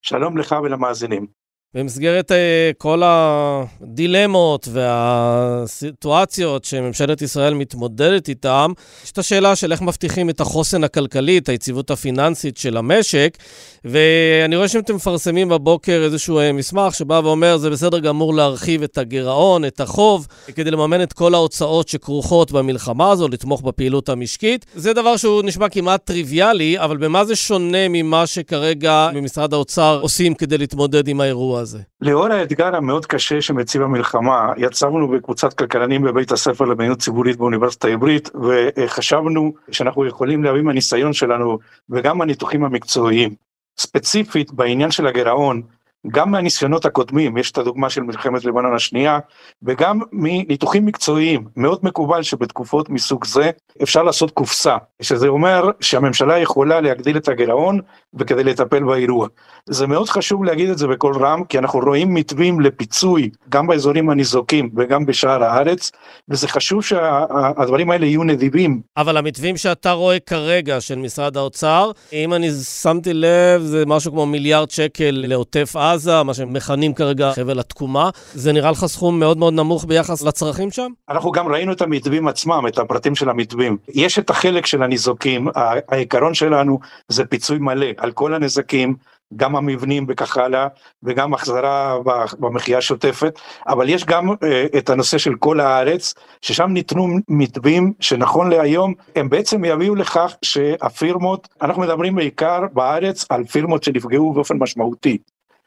[0.02, 1.43] שלום לך ולמאזינים.
[1.74, 2.34] במסגרת uh,
[2.78, 8.66] כל הדילמות והסיטואציות שממשלת ישראל מתמודדת איתן,
[9.04, 13.38] יש את השאלה של איך מבטיחים את החוסן הכלכלי, את היציבות הפיננסית של המשק,
[13.84, 18.98] ואני רואה שאתם מפרסמים בבוקר איזשהו uh, מסמך שבא ואומר, זה בסדר גמור להרחיב את
[18.98, 24.66] הגירעון, את החוב, כדי לממן את כל ההוצאות שכרוכות במלחמה הזו, לתמוך בפעילות המשקית.
[24.74, 30.34] זה דבר שהוא נשמע כמעט טריוויאלי, אבל במה זה שונה ממה שכרגע במשרד האוצר עושים
[30.34, 31.78] כדי להתמודד עם האירוע הזה?
[32.00, 38.30] לאור האתגר המאוד קשה שמציב המלחמה, יצרנו בקבוצת כלכלנים בבית הספר למדיניות ציבורית באוניברסיטה העברית,
[38.44, 41.58] וחשבנו שאנחנו יכולים להביא מהניסיון שלנו
[41.90, 43.34] וגם מהניתוחים המקצועיים.
[43.78, 45.62] ספציפית בעניין של הגירעון,
[46.08, 49.18] גם מהניסיונות הקודמים, יש את הדוגמה של מלחמת לבנון השנייה,
[49.62, 53.50] וגם מניתוחים מקצועיים, מאוד מקובל שבתקופות מסוג זה
[53.82, 57.80] אפשר לעשות קופסה, שזה אומר שהממשלה יכולה להגדיל את הגירעון
[58.14, 59.28] וכדי לטפל באירוע.
[59.68, 64.10] זה מאוד חשוב להגיד את זה בקול רם, כי אנחנו רואים מתווים לפיצוי גם באזורים
[64.10, 65.90] הניזוקים וגם בשאר הארץ,
[66.28, 68.80] וזה חשוב שהדברים האלה יהיו נדיבים.
[68.96, 74.26] אבל המתווים שאתה רואה כרגע של משרד האוצר, אם אני שמתי לב, זה משהו כמו
[74.26, 75.76] מיליארד שקל לעוטף
[76.24, 78.10] מה שמכנים כרגע חבל התקומה.
[78.34, 80.90] זה נראה לך סכום מאוד מאוד נמוך ביחס לצרכים שם?
[81.08, 83.76] אנחנו גם ראינו את המתווים עצמם, את הפרטים של המתווים.
[83.88, 85.48] יש את החלק של הניזוקים,
[85.88, 86.78] העיקרון שלנו
[87.08, 88.94] זה פיצוי מלא על כל הנזקים.
[89.36, 90.66] גם המבנים וכך הלאה,
[91.02, 91.98] וגם החזרה
[92.38, 94.34] במחיה השוטפת, אבל יש גם uh,
[94.78, 101.48] את הנושא של כל הארץ, ששם ניתנו מתווים שנכון להיום, הם בעצם יביאו לכך שהפירמות,
[101.62, 105.18] אנחנו מדברים בעיקר בארץ על פירמות שנפגעו באופן משמעותי.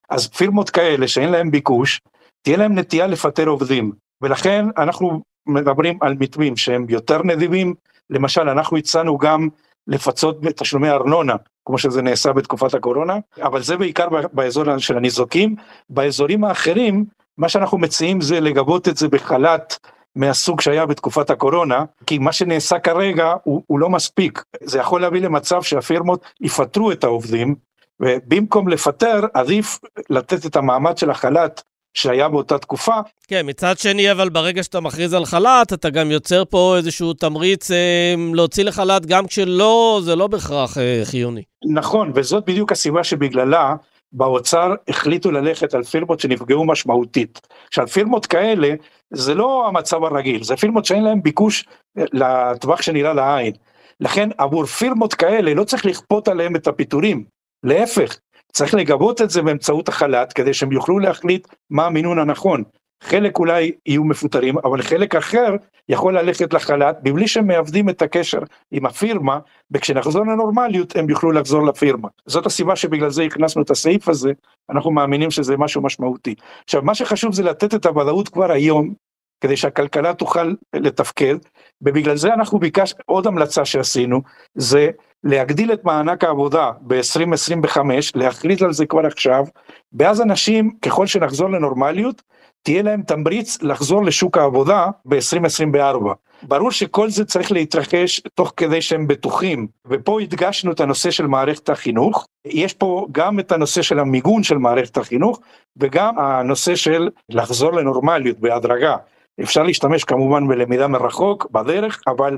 [0.10, 2.02] אז פירמות כאלה שאין להם ביקוש,
[2.42, 3.92] תהיה להם נטייה לפטר עובדים,
[4.22, 7.74] ולכן אנחנו מדברים על מתווים שהם יותר נדיבים,
[8.10, 9.48] למשל אנחנו הצענו גם
[9.88, 15.56] לפצות בתשלומי ארנונה, כמו שזה נעשה בתקופת הקורונה, אבל זה בעיקר באזור של הניזוקים.
[15.90, 17.06] באזורים האחרים,
[17.38, 19.78] מה שאנחנו מציעים זה לגבות את זה בחל"ת
[20.16, 24.44] מהסוג שהיה בתקופת הקורונה, כי מה שנעשה כרגע הוא, הוא לא מספיק.
[24.64, 27.56] זה יכול להביא למצב שהפירמות יפטרו את העובדים,
[28.00, 29.80] ובמקום לפטר עדיף
[30.10, 31.62] לתת את המעמד של החל"ת
[31.94, 32.96] שהיה באותה תקופה.
[33.28, 37.72] כן, מצד שני, אבל ברגע שאתה מכריז על חל"ת, אתה גם יוצר פה איזשהו תמריץ
[37.72, 41.44] אה, להוציא לחל"ת, גם כשלא, זה לא בהכרח אה, חיוני.
[41.66, 43.76] נכון, וזאת בדיוק הסיבה שבגללה
[44.12, 47.48] באוצר החליטו ללכת על פירמות שנפגעו משמעותית.
[47.68, 48.74] עכשיו, פירמות כאלה,
[49.14, 51.66] זה לא המצב הרגיל, זה פירמות שאין להן ביקוש
[51.98, 53.54] אה, לטווח שנראה לעין.
[54.00, 57.24] לכן עבור פירמות כאלה לא צריך לכפות עליהם את הפיטורים,
[57.64, 58.18] להפך,
[58.52, 62.64] צריך לגבות את זה באמצעות החל"ת כדי שהם יוכלו להחליט מה המינון הנכון.
[63.04, 65.56] חלק אולי יהיו מפוטרים, אבל חלק אחר
[65.90, 68.40] יכול ללכת לחל"ת מבלי שהם מאבדים את הקשר
[68.72, 69.40] עם הפירמה,
[69.72, 72.08] וכשנחזור לנורמליות הם יוכלו לחזור לפירמה.
[72.26, 74.32] זאת הסיבה שבגלל זה הכנסנו את הסעיף הזה,
[74.70, 76.36] אנחנו מאמינים שזה משהו משמעותי.
[76.64, 78.94] עכשיו, מה שחשוב זה לתת את הוודאות כבר היום,
[79.42, 81.36] כדי שהכלכלה תוכל לתפקד,
[81.82, 84.22] ובגלל זה אנחנו ביקשנו, עוד המלצה שעשינו,
[84.56, 84.90] זה
[85.24, 87.78] להגדיל את מענק העבודה ב-2025,
[88.16, 89.46] להכריז על זה כבר עכשיו,
[89.94, 92.22] ואז אנשים, ככל שנחזור לנורמליות,
[92.64, 96.14] תהיה להם תמריץ לחזור לשוק העבודה ב-2024.
[96.44, 101.70] ברור שכל זה צריך להתרחש תוך כדי שהם בטוחים, ופה הדגשנו את הנושא של מערכת
[101.70, 105.40] החינוך, יש פה גם את הנושא של המיגון של מערכת החינוך,
[105.78, 108.96] וגם הנושא של לחזור לנורמליות בהדרגה.
[109.44, 112.38] אפשר להשתמש כמובן בלמידה מרחוק בדרך, אבל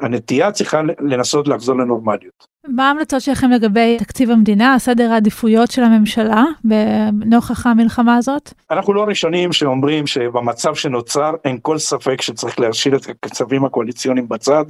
[0.00, 2.46] הנטייה צריכה לנסות לחזור לנורמליות.
[2.68, 8.52] מה ההמלצות שלכם לגבי תקציב המדינה, סדר העדיפויות של הממשלה בנוכח המלחמה הזאת?
[8.70, 14.64] אנחנו לא הראשונים שאומרים שבמצב שנוצר אין כל ספק שצריך להשאיר את הכספים הקואליציוניים בצד,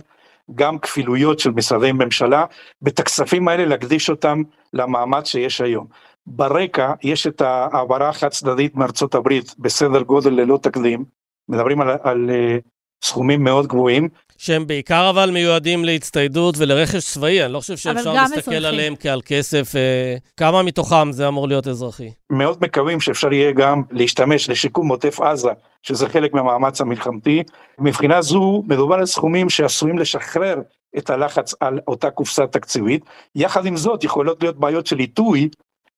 [0.55, 2.45] גם כפילויות של משרדי ממשלה,
[2.83, 4.43] ואת הכספים האלה להקדיש אותם
[4.73, 5.87] למאמץ שיש היום.
[6.27, 11.05] ברקע יש את ההעברה החד צדדית מארצות הברית בסדר גודל ללא תקדים,
[11.49, 12.69] מדברים על, על uh,
[13.05, 14.09] סכומים מאוד גבוהים.
[14.39, 18.57] שהם בעיקר אבל מיועדים להצטיידות ולרכש צבאי, אני לא חושב שאפשר להסתכל אזרחי.
[18.57, 19.77] עליהם כעל כסף.
[19.77, 22.11] אה, כמה מתוכם זה אמור להיות אזרחי?
[22.31, 25.51] מאוד מקווים שאפשר יהיה גם להשתמש לשיקום עוטף עזה,
[25.83, 27.43] שזה חלק מהמאמץ המלחמתי.
[27.79, 30.57] מבחינה זו מדובר על סכומים שעשויים לשחרר
[30.99, 33.05] את הלחץ על אותה קופסה תקציבית.
[33.35, 35.49] יחד עם זאת יכולות להיות בעיות של עיתוי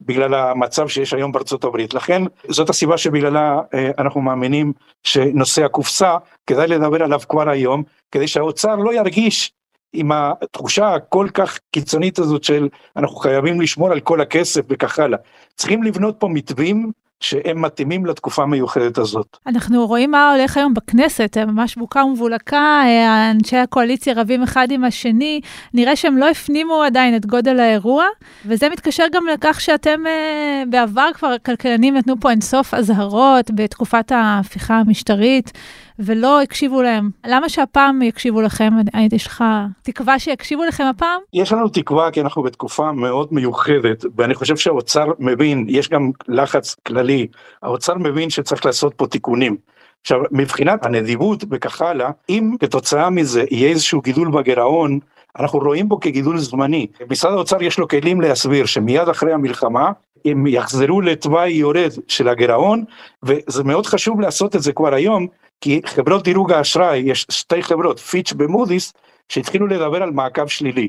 [0.06, 1.94] בגלל המצב שיש היום בארצות הברית.
[1.94, 8.28] לכן זאת הסיבה שבגללה אה, אנחנו מאמינים שנושא הקופסה כדאי לדבר עליו כבר היום, כדי
[8.28, 9.52] שהאוצר לא ירגיש
[9.92, 15.18] עם התחושה הכל כך קיצונית הזאת של אנחנו חייבים לשמור על כל הכסף וכך הלאה.
[15.56, 16.90] צריכים לבנות פה מתווים
[17.22, 19.36] שהם מתאימים לתקופה המיוחדת הזאת.
[19.46, 22.82] אנחנו רואים מה הולך היום בכנסת, ממש בוקה ומבולקה,
[23.30, 25.40] אנשי הקואליציה רבים אחד עם השני,
[25.74, 28.06] נראה שהם לא הפנימו עדיין את גודל האירוע,
[28.46, 34.74] וזה מתקשר גם לכך שאתם אה, בעבר כבר, כלכלנים נתנו פה אינסוף אזהרות בתקופת ההפיכה
[34.74, 35.52] המשטרית.
[35.98, 37.10] ולא הקשיבו להם.
[37.26, 38.70] למה שהפעם יקשיבו לכם?
[39.12, 39.44] יש לך
[39.82, 41.20] תקווה שיקשיבו לכם הפעם?
[41.32, 46.74] יש לנו תקווה כי אנחנו בתקופה מאוד מיוחדת, ואני חושב שהאוצר מבין, יש גם לחץ
[46.74, 47.26] כללי,
[47.62, 49.56] האוצר מבין שצריך לעשות פה תיקונים.
[50.00, 54.98] עכשיו, מבחינת הנדיבות וכך הלאה, אם כתוצאה מזה יהיה איזשהו גידול בגירעון,
[55.38, 56.86] אנחנו רואים בו כגידול זמני.
[57.10, 59.92] משרד האוצר יש לו כלים להסביר שמיד אחרי המלחמה
[60.24, 62.84] הם יחזרו לתוואי יורד של הגירעון,
[63.22, 65.26] וזה מאוד חשוב לעשות את זה כבר היום,
[65.62, 68.92] כי חברות דירוג האשראי, יש שתי חברות, פיץ' ומודי'ס,
[69.28, 70.88] שהתחילו לדבר על מעקב שלילי.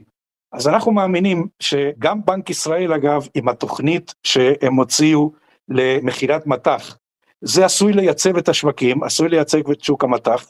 [0.53, 5.31] אז אנחנו מאמינים שגם בנק ישראל אגב, עם התוכנית שהם הוציאו
[5.69, 6.97] למכירת מטח,
[7.41, 10.45] זה עשוי לייצב את השווקים, עשוי לייצב את שוק המטח,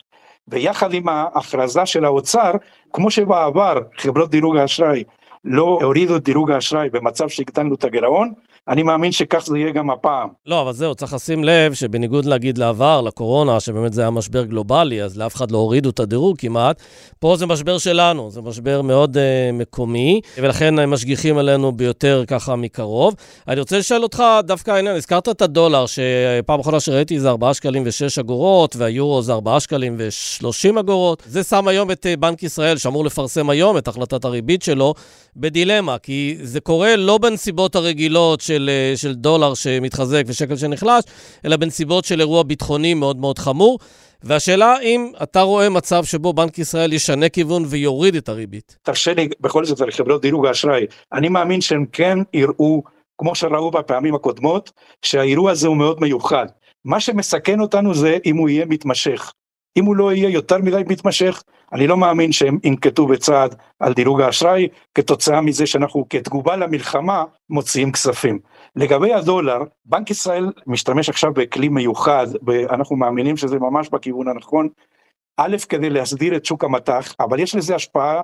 [0.48, 2.52] ויחד עם ההכרזה של האוצר,
[2.94, 5.04] כמו שבעבר חברות דירוג האשראי
[5.46, 8.34] לא הורידו את דירוג האשראי במצב שהקטנו את הגירעון,
[8.68, 10.30] אני מאמין שכך זה יהיה גם הפעם.
[10.46, 15.04] לא, אבל זהו, צריך לשים לב שבניגוד להגיד לעבר, לקורונה, שבאמת זה היה משבר גלובלי,
[15.04, 16.82] אז לאף אחד לא הורידו את הדירוג כמעט,
[17.20, 19.20] פה זה משבר שלנו, זה משבר מאוד uh,
[19.54, 23.16] מקומי, ולכן הם משגיחים עלינו ביותר ככה מקרוב.
[23.48, 27.84] אני רוצה לשאול אותך דווקא העניין, הזכרת את הדולר, שפעם אחרונה שראיתי זה 4 שקלים
[27.84, 31.24] ו-6 אגורות, והיורו זה 4 שקלים ו-30 אגורות.
[31.26, 34.94] זה שם היום את uh, בנק ישראל, שאמור לפרסם היום את החלטת הריבית שלו,
[35.36, 41.04] בדילמה, כי זה קורה לא בנסיבות הרגילות של, אה, של דולר שמתחזק ושקל שנחלש,
[41.46, 43.80] אלא בנסיבות של אירוע ביטחוני מאוד מאוד חמור.
[44.24, 48.78] והשאלה אם אתה רואה מצב שבו בנק ישראל ישנה כיוון ויוריד את הריבית.
[48.82, 52.84] תרשה לי בכל זאת על חברות דירוג האשראי, אני מאמין שהם כן יראו,
[53.18, 56.46] כמו שראו בפעמים הקודמות, שהאירוע הזה הוא מאוד מיוחד.
[56.86, 59.32] מה שמסכן אותנו זה אם הוא יהיה מתמשך.
[59.78, 64.22] אם הוא לא יהיה יותר מדי מתמשך, אני לא מאמין שהם ינקטו בצעד על דירוג
[64.22, 68.40] האשראי, כתוצאה מזה שאנחנו כתגובה למלחמה מוציאים כספים.
[68.76, 74.68] לגבי הדולר, בנק ישראל משתמש עכשיו בכלי מיוחד, ואנחנו מאמינים שזה ממש בכיוון הנכון,
[75.38, 78.22] א', כדי להסדיר את שוק המטח, אבל יש לזה השפעה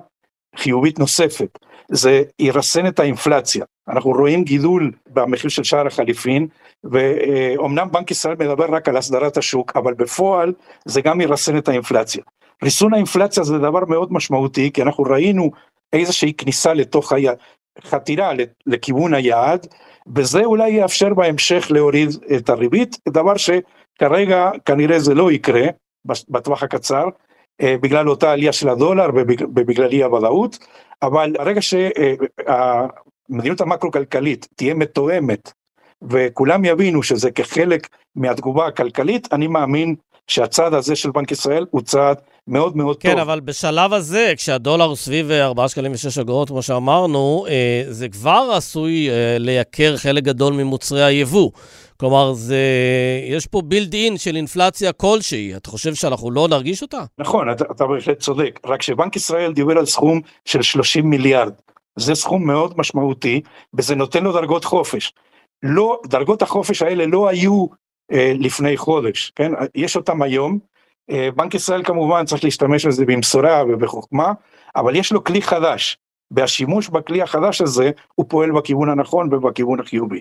[0.56, 1.58] חיובית נוספת,
[1.90, 3.64] זה ירסן את האינפלציה.
[3.88, 6.46] אנחנו רואים גידול במחיר של שער החליפין,
[6.84, 10.52] ואומנם בנק ישראל מדבר רק על הסדרת השוק, אבל בפועל
[10.84, 12.22] זה גם ירסן את האינפלציה.
[12.64, 15.50] ריסון האינפלציה זה דבר מאוד משמעותי, כי אנחנו ראינו
[15.92, 17.36] איזושהי כניסה לתוך היעד,
[17.84, 18.32] חתירה
[18.66, 19.66] לכיוון היעד,
[20.14, 25.66] וזה אולי יאפשר בהמשך להוריד את הריבית, דבר שכרגע כנראה זה לא יקרה
[26.04, 27.04] בטווח הקצר,
[27.60, 30.58] אה, בגלל אותה עלייה של הדולר ובגלל אי הוודאות,
[31.02, 35.52] אבל הרגע שהמדיניות המקרו-כלכלית תהיה מתואמת
[36.02, 39.94] וכולם יבינו שזה כחלק מהתגובה הכלכלית, אני מאמין
[40.26, 43.16] שהצעד הזה של בנק ישראל הוא צעד מאוד מאוד כן, טוב.
[43.16, 48.08] כן, אבל בשלב הזה, כשהדולר הוא סביב 4 שקלים ו-6 אגורות, כמו שאמרנו, אה, זה
[48.08, 51.50] כבר עשוי לייקר חלק גדול ממוצרי היבוא.
[52.00, 52.56] כלומר, זה,
[53.28, 55.56] יש פה בילד אין של אינפלציה כלשהי.
[55.56, 57.04] אתה חושב שאנחנו לא נרגיש אותה?
[57.18, 58.60] נכון, אתה, אתה בהחלט צודק.
[58.66, 61.52] רק שבנק ישראל דיבר על סכום של 30 מיליארד.
[61.96, 63.40] זה סכום מאוד משמעותי,
[63.74, 65.12] וזה נותן לו דרגות חופש.
[65.62, 67.66] לא, דרגות החופש האלה לא היו
[68.12, 69.52] אה, לפני חודש, כן?
[69.74, 70.58] יש אותם היום.
[71.10, 74.32] אה, בנק ישראל כמובן צריך להשתמש בזה במשורה ובחוכמה,
[74.76, 75.98] אבל יש לו כלי חדש.
[76.30, 80.20] והשימוש בכלי החדש הזה הוא פועל בכיוון הנכון ובכיוון החיובי.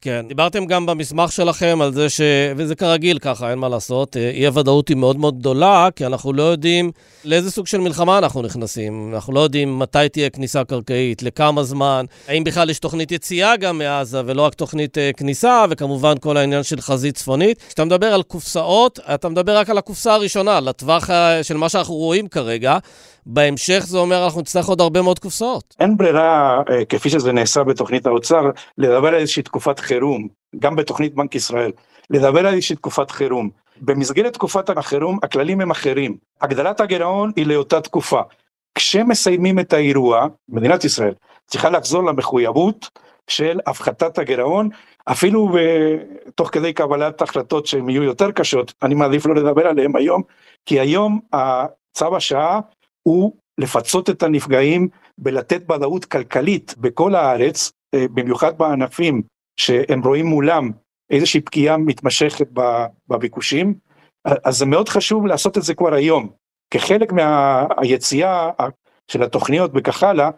[0.00, 2.20] כן, דיברתם גם במסמך שלכם על זה ש...
[2.56, 4.16] וזה כרגיל ככה, אין מה לעשות.
[4.16, 6.90] אה, אי הוודאות היא מאוד מאוד גדולה, כי אנחנו לא יודעים
[7.24, 9.10] לאיזה סוג של מלחמה אנחנו נכנסים.
[9.14, 13.78] אנחנו לא יודעים מתי תהיה כניסה קרקעית, לכמה זמן, האם בכלל יש תוכנית יציאה גם
[13.78, 17.62] מעזה ולא רק תוכנית uh, כניסה, וכמובן כל העניין של חזית צפונית.
[17.68, 21.10] כשאתה מדבר על קופסאות, אתה מדבר רק על הקופסה הראשונה, לטווח
[21.42, 22.78] של מה שאנחנו רואים כרגע.
[23.26, 25.74] בהמשך זה אומר אנחנו נצטרך עוד הרבה מאוד קופסאות.
[25.80, 31.14] אין ברירה, אה, כפי שזה נעשה בתוכנית האוצר, לדבר על איזושהי תקופת חירום, גם בתוכנית
[31.14, 31.70] בנק ישראל,
[32.10, 33.50] לדבר על איזושהי תקופת חירום.
[33.80, 36.16] במסגרת תקופת החירום הכללים הם אחרים.
[36.40, 38.20] הגדלת הגירעון היא לאותה תקופה.
[38.74, 41.14] כשמסיימים את האירוע, מדינת ישראל
[41.46, 42.90] צריכה לחזור למחויבות
[43.28, 44.68] של הפחתת הגירעון,
[45.04, 45.56] אפילו
[46.34, 50.22] תוך כדי קבלת החלטות שהן יהיו יותר קשות, אני מעדיף לא לדבר עליהן היום,
[50.66, 51.20] כי היום
[51.94, 52.60] צו השעה
[53.02, 59.22] הוא לפצות את הנפגעים ולתת ודאות כלכלית בכל הארץ, אה, במיוחד בענפים
[59.56, 60.70] שהם רואים מולם
[61.10, 62.48] איזושהי פגיעה מתמשכת
[63.08, 63.74] בביקושים,
[64.24, 66.28] אז זה מאוד חשוב לעשות את זה כבר היום.
[66.70, 68.50] כחלק מהיציאה
[69.08, 70.30] של התוכניות וכך הלאה,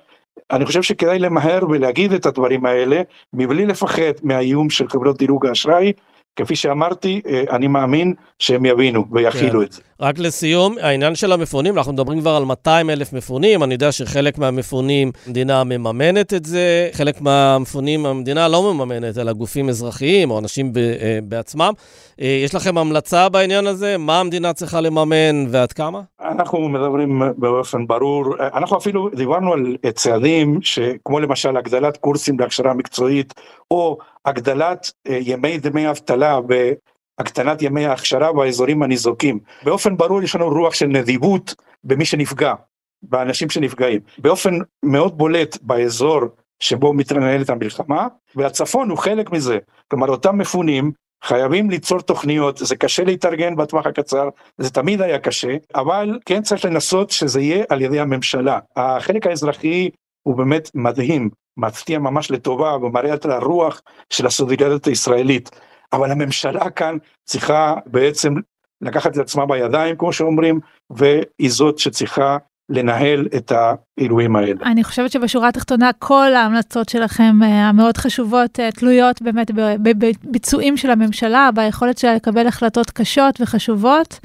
[0.51, 3.03] אני חושב שכדאי למהר ולהגיד את הדברים האלה,
[3.33, 5.93] מבלי לפחד מהאיום של חברות דירוג האשראי,
[6.39, 9.67] כפי שאמרתי, אה, אני מאמין שהם יבינו ויכילו כן.
[9.67, 9.83] את זה.
[10.01, 14.39] רק לסיום, העניין של המפונים, אנחנו מדברים כבר על 200 אלף מפונים, אני יודע שחלק
[14.39, 20.73] מהמפונים, המדינה מממנת את זה, חלק מהמפונים המדינה לא מממנת, אלא גופים אזרחיים או אנשים
[20.73, 21.73] ב, אה, בעצמם.
[22.21, 23.99] אה, יש לכם המלצה בעניין הזה?
[23.99, 26.01] מה המדינה צריכה לממן ועד כמה?
[26.21, 33.35] אנחנו מדברים באופן ברור, אנחנו אפילו דיברנו על צעדים שכמו למשל הגדלת קורסים להכשרה מקצועית,
[33.71, 33.99] או
[34.29, 36.39] הגדלת ימי דמי אבטלה
[37.19, 39.39] הקטנת ימי ההכשרה באזורים הניזוקים.
[39.65, 42.55] באופן ברור יש לנו רוח של נדיבות במי שנפגע,
[43.03, 44.01] באנשים שנפגעים.
[44.19, 46.21] באופן מאוד בולט באזור
[46.61, 49.59] שבו מתנהלת המלחמה, והצפון הוא חלק מזה.
[49.89, 50.93] כלומר אותם מפונים
[51.25, 56.65] חייבים ליצור תוכניות, זה קשה להתארגן בטווח הקצר, זה תמיד היה קשה, אבל כן צריך
[56.65, 58.59] לנסות שזה יהיה על ידי הממשלה.
[58.77, 59.91] החלק האזרחי
[60.29, 65.51] הוא באמת מדהים, מפתיע ממש לטובה ומראה את הרוח של הסולידריות הישראלית.
[65.93, 68.35] אבל הממשלה כאן צריכה בעצם
[68.83, 70.61] לקחת את עצמה בידיים, כמו שאומרים,
[70.91, 72.37] והיא זאת שצריכה
[72.69, 74.65] לנהל את האירועים האלה.
[74.65, 79.51] אני חושבת שבשורה התחתונה כל ההמלצות שלכם אה, המאוד חשובות אה, תלויות באמת
[79.83, 84.21] בביצועים של הממשלה, ביכולת שלה לקבל החלטות קשות וחשובות,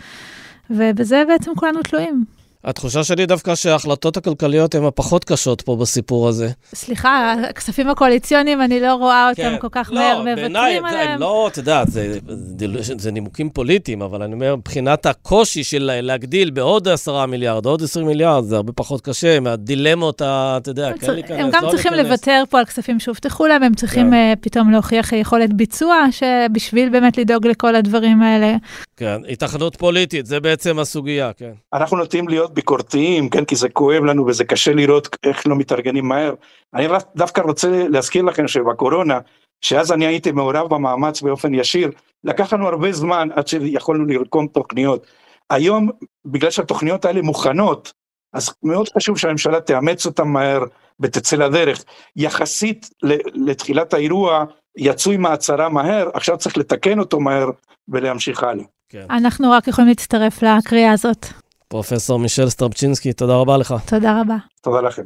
[0.69, 2.42] ובזה בעצם כולנו תלויים.
[2.65, 6.49] התחושה שלי דווקא שההחלטות הכלכליות הן הפחות קשות פה בסיפור הזה.
[6.75, 9.57] סליחה, הכספים הקואליציוניים, אני לא רואה אותם כן.
[9.59, 11.19] כל כך לא, מהר מוותרים עליהם.
[11.19, 12.17] לא, את יודעת, זה,
[12.59, 17.65] זה, זה, זה נימוקים פוליטיים, אבל אני אומר, מבחינת הקושי של להגדיל בעוד 10 מיליארד,
[17.65, 21.39] עוד 20 מיליארד, זה הרבה פחות קשה, מהדילמות, אתה יודע, כן להיכנס, לא להיכנס.
[21.39, 24.33] הם גם צריכים לוותר פה על כספים שהובטחו להם, הם צריכים כן.
[24.33, 28.55] uh, פתאום להוכיח יכולת ביצוע, שבשביל באמת לדאוג לכל הדברים האלה.
[28.97, 31.51] כן, התאחדות פוליטית, זה בעצם הסוגיה, כן.
[31.73, 36.07] אנחנו נוטים להיות ביקורתיים, כן, כי זה כואב לנו וזה קשה לראות איך לא מתארגנים
[36.07, 36.33] מהר.
[36.73, 39.19] אני דווקא רוצה להזכיר לכם שבקורונה,
[39.61, 41.91] שאז אני הייתי מעורב במאמץ באופן ישיר,
[42.23, 45.07] לקח לנו הרבה זמן עד שיכולנו לרקום תוכניות.
[45.49, 45.89] היום,
[46.25, 47.93] בגלל שהתוכניות האלה מוכנות,
[48.33, 50.63] אז מאוד חשוב שהממשלה תאמץ אותן מהר
[50.99, 51.83] ותצא לדרך.
[52.15, 52.89] יחסית
[53.33, 54.45] לתחילת האירוע,
[54.77, 57.49] יצאו עם ההצהרה מהר, עכשיו צריך לתקן אותו מהר
[57.87, 58.65] ולהמשיך הלאה.
[58.89, 59.05] כן.
[59.09, 61.27] אנחנו רק יכולים להצטרף לקריאה הזאת.
[61.73, 63.75] פרופסור מישל סטרבצ'ינסקי, תודה רבה לך.
[63.85, 64.35] תודה רבה.
[64.61, 65.01] תודה לכם.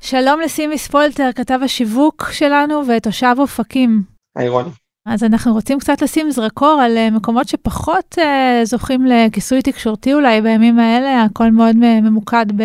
[0.00, 4.02] שלום לסימי ספולטר, כתב השיווק שלנו ותושב אופקים.
[4.36, 4.70] היי רוני.
[5.06, 8.22] אז אנחנו רוצים קצת לשים זרקור על אה, מקומות שפחות uh,
[8.64, 12.62] זוכים לכיסוי תקשורתי אולי בימים האלה, הכל מאוד ממוקד ב...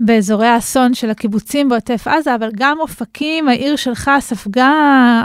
[0.00, 4.72] באזורי האסון של הקיבוצים בעוטף עזה, אבל גם אופקים, העיר שלך, ספגה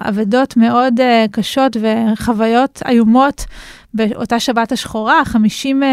[0.09, 3.45] אבדות מאוד uh, קשות וחוויות איומות
[3.93, 5.25] באותה שבת השחורה.
[5.25, 5.85] 50 uh,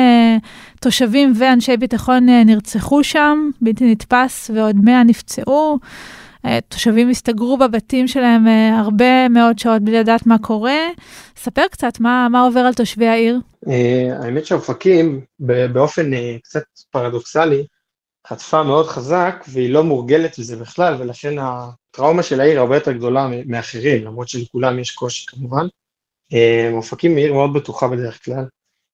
[0.81, 5.79] תושבים ואנשי ביטחון uh, נרצחו שם, בלתי נתפס, ועוד 100 נפצעו.
[6.69, 10.79] תושבים הסתגרו בבתים שלהם הרבה מאוד שעות בלי לדעת מה קורה.
[11.37, 13.39] ספר קצת מה, מה עובר על תושבי העיר.
[14.23, 15.21] האמת שאופקים,
[15.73, 16.11] באופן
[16.43, 17.67] קצת פרדוקסלי,
[18.29, 23.29] חטפה מאוד חזק והיא לא מורגלת לזה בכלל, ולכן הטראומה של העיר הרבה יותר גדולה
[23.47, 25.67] מאחרים, למרות שלכולם יש קושי כמובן.
[26.33, 28.45] אה, אופקים היא עיר מאוד בטוחה בדרך כלל,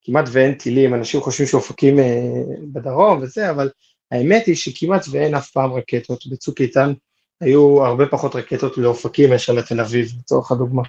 [0.03, 2.42] כמעט ואין טילים, אנשים חושבים שאופקים אה,
[2.73, 3.70] בדרום וזה, אבל
[4.11, 6.92] האמת היא שכמעט ואין אף פעם רקטות, בצוק איתן
[7.40, 10.83] היו הרבה פחות רקטות לאופקים מאשר לתל אביב, לצורך הדוגמה.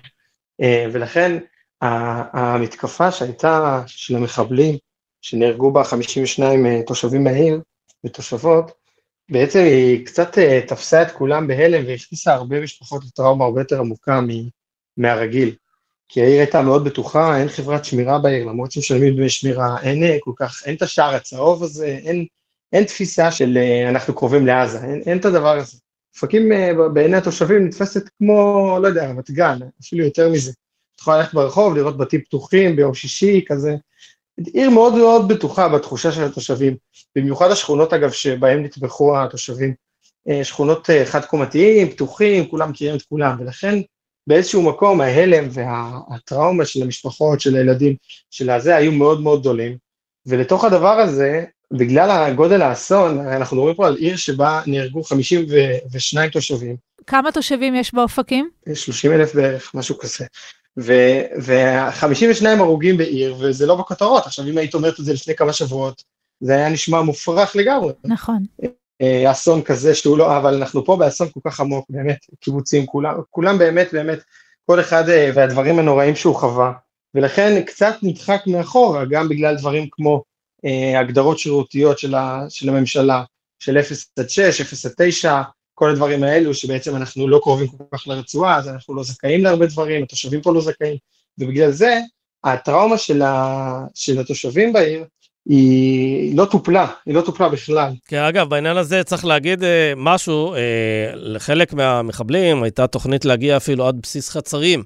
[0.61, 1.37] אה, ולכן
[1.81, 4.77] המתקפה שהייתה של המחבלים,
[5.21, 7.61] שנהרגו בה 52 תושבים מהעיר,
[8.05, 8.71] ותושבות,
[9.31, 14.19] בעצם היא קצת אה, תפסה את כולם בהלם והכניסה הרבה משפחות לטראומה הרבה יותר עמוקה
[14.97, 15.55] מהרגיל.
[16.07, 20.17] כי העיר הייתה מאוד בטוחה, אין חברת שמירה בעיר, למרות שמשלמים דמי שמירה, אין אה,
[20.19, 22.25] כל כך, אין את השער הצהוב הזה, אין,
[22.73, 25.77] אין תפיסה של אה, אנחנו קרובים לעזה, אין, אין את הדבר הזה.
[26.15, 26.51] אופקים
[26.93, 30.51] בעיני התושבים נתפסת כמו, לא יודע, רמת גן, אפילו יותר מזה.
[30.95, 33.75] את יכולה ללכת ברחוב, לראות בתים פתוחים ביום שישי, כזה,
[34.53, 36.75] עיר מאוד מאוד בטוחה בתחושה של התושבים,
[37.15, 39.73] במיוחד השכונות אגב שבהם נטבחו התושבים,
[40.29, 43.79] אה, שכונות אה, חד-קומתיים, פתוחים, כולם מכירים את כולם, ולכן
[44.27, 47.95] באיזשהו מקום ההלם והטראומה של המשפחות, של הילדים,
[48.31, 49.77] של הזה, היו מאוד מאוד גדולים,
[50.25, 56.75] ולתוך הדבר הזה, בגלל הגודל האסון, אנחנו מדברים פה על עיר שבה נהרגו 52 תושבים.
[57.07, 58.49] כמה תושבים יש באופקים?
[58.73, 60.25] 30 אלף בערך, משהו כזה.
[60.77, 64.25] ו-52 הרוגים בעיר, וזה לא בכותרות.
[64.25, 66.03] עכשיו, אם היית אומרת את זה לפני כמה שבועות,
[66.39, 67.93] זה היה נשמע מופרך לגמרי.
[68.03, 68.43] נכון.
[69.01, 73.13] אה, אסון כזה שהוא לא, אבל אנחנו פה באסון כל כך עמוק, באמת, קיבוצים, כולם,
[73.29, 74.19] כולם באמת, באמת,
[74.65, 76.71] כל אחד אה, והדברים הנוראים שהוא חווה,
[77.15, 80.23] ולכן קצת נדחק מאחורה, גם בגלל דברים כמו
[80.65, 83.23] אה, הגדרות שירותיות של, ה, של הממשלה,
[83.59, 85.41] של 0 עד 6, 0 עד 9,
[85.75, 89.65] כל הדברים האלו, שבעצם אנחנו לא קרובים כל כך לרצועה, אז אנחנו לא זכאים להרבה
[89.65, 90.97] דברים, התושבים פה לא זכאים,
[91.37, 91.99] ובגלל זה
[92.43, 93.85] הטראומה של, ה...
[93.93, 95.03] של התושבים בעיר
[95.45, 97.91] היא לא טופלה, היא לא טופלה בכלל.
[98.07, 100.59] כן, אגב, בעניין הזה צריך להגיד אה, משהו, אה,
[101.13, 104.83] לחלק מהמחבלים הייתה תוכנית להגיע אפילו עד בסיס חצרים.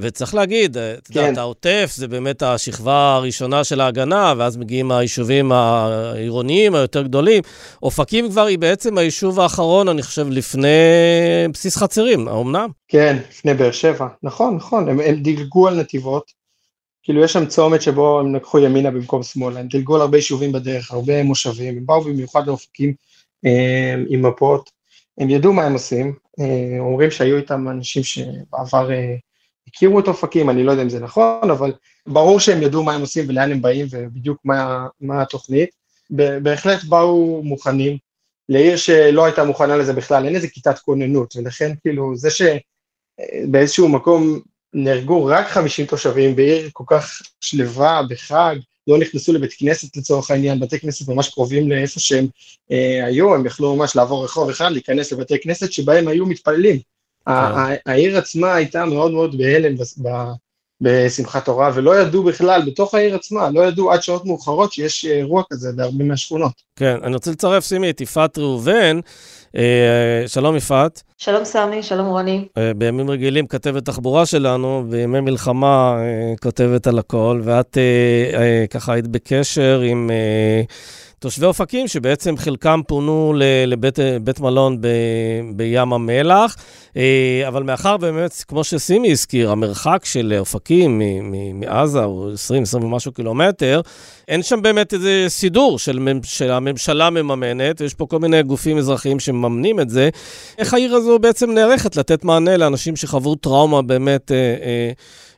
[0.00, 1.20] וצריך להגיד, אה, את כן.
[1.20, 7.42] יודעת, העוטף זה באמת השכבה הראשונה של ההגנה, ואז מגיעים היישובים העירוניים היותר גדולים.
[7.82, 10.68] אופקים כבר היא בעצם היישוב האחרון, אני חושב, לפני
[11.52, 12.68] בסיס חצרים, האומנם?
[12.88, 14.06] כן, לפני באר שבע.
[14.22, 16.40] נכון, נכון, הם, הם דילגו על נתיבות.
[17.02, 20.52] כאילו יש שם צומת שבו הם לקחו ימינה במקום שמאלה, הם דילגו על הרבה יישובים
[20.52, 22.94] בדרך, הרבה מושבים, הם באו במיוחד לאופקים
[23.46, 24.70] אה, עם מפות,
[25.18, 28.90] הם ידעו מה הם עושים, אה, אומרים שהיו איתם אנשים שבעבר
[29.74, 31.72] הכירו את אופקים, אני לא יודע אם זה נכון, אבל
[32.06, 35.70] ברור שהם ידעו מה הם עושים ולאן הם באים ובדיוק מה, מה התוכנית.
[36.42, 37.98] בהחלט באו מוכנים
[38.48, 44.40] לעיר שלא הייתה מוכנה לזה בכלל, אין איזה כיתת כוננות, ולכן כאילו זה שבאיזשהו מקום
[44.74, 48.56] נהרגו רק 50 תושבים בעיר כל כך שלווה, בחג,
[48.86, 52.26] לא נכנסו לבית כנסת לצורך העניין, בתי כנסת ממש קרובים לאיפה שהם
[52.72, 56.78] אה, היו, הם יכלו ממש לעבור רחוב אחד, להיכנס לבתי כנסת שבהם היו מתפללים.
[57.26, 57.32] כן.
[57.86, 59.74] העיר עצמה הייתה מאוד מאוד בהלם
[60.80, 65.42] בשמחת תורה, ולא ידעו בכלל, בתוך העיר עצמה, לא ידעו עד שעות מאוחרות שיש אירוע
[65.52, 66.52] כזה בהרבה מהשכונות.
[66.76, 69.00] כן, אני רוצה לצרף, שימי, את יפעת ראובן.
[69.56, 71.02] אה, שלום יפעת.
[71.18, 72.48] שלום סמי, שלום רוני.
[72.58, 77.78] אה, בימים רגילים כתבת תחבורה שלנו, בימי מלחמה אה, כותבת על הכל, ואת
[78.70, 80.10] ככה היית בקשר עם...
[81.20, 83.34] תושבי אופקים, שבעצם חלקם פונו
[83.66, 84.86] לבית מלון ב,
[85.56, 86.56] בים המלח,
[86.96, 91.02] אה, אבל מאחר באמת, כמו שסימי הזכיר, המרחק של אופקים
[91.54, 92.30] מעזה הוא
[92.74, 93.80] 20-20 ומשהו קילומטר,
[94.28, 99.80] אין שם באמת איזה סידור של, שהממשלה מממנת, יש פה כל מיני גופים אזרחיים שמממנים
[99.80, 100.08] את זה.
[100.58, 104.92] איך העיר הזו בעצם נערכת לתת מענה לאנשים שחוו טראומה באמת אה, אה,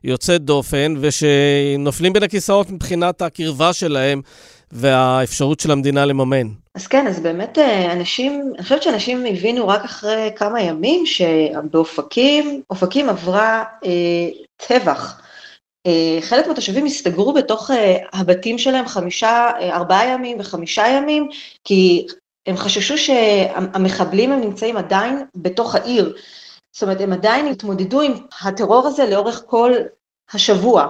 [0.05, 4.21] יוצאת דופן, ושנופלים בין הכיסאות מבחינת הקרבה שלהם
[4.73, 6.49] והאפשרות של המדינה לממן.
[6.75, 12.63] אז כן, אז באמת אה, אנשים, אני חושבת שאנשים הבינו רק אחרי כמה ימים שבאופקים,
[12.71, 15.23] אופקים עברה אה, טבח.
[15.87, 21.29] אה, חלק מהתושבים הסתגרו בתוך אה, הבתים שלהם חמישה, אה, ארבעה ימים וחמישה ימים,
[21.65, 22.07] כי
[22.47, 26.15] הם חששו שהמחבלים הם נמצאים עדיין בתוך העיר.
[26.73, 28.13] זאת אומרת, הם עדיין התמודדו עם
[28.43, 29.73] הטרור הזה לאורך כל
[30.33, 30.87] השבוע.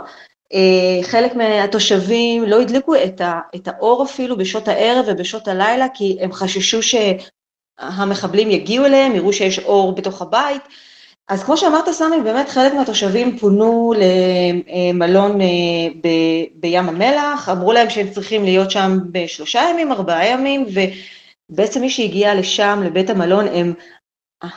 [0.53, 6.18] אה, חלק מהתושבים לא הדליקו את, ה, את האור אפילו בשעות הערב ובשעות הלילה, כי
[6.20, 10.62] הם חששו שהמחבלים יגיעו אליהם, יראו שיש אור בתוך הבית.
[11.28, 15.47] אז כמו שאמרת, סמי, באמת חלק מהתושבים פונו למלון אה,
[16.03, 16.09] ב,
[16.55, 20.66] בים המלח, אמרו להם שהם צריכים להיות שם בשלושה ימים, ארבעה ימים,
[21.51, 23.74] ובעצם מי שהגיע לשם, לבית המלון, הם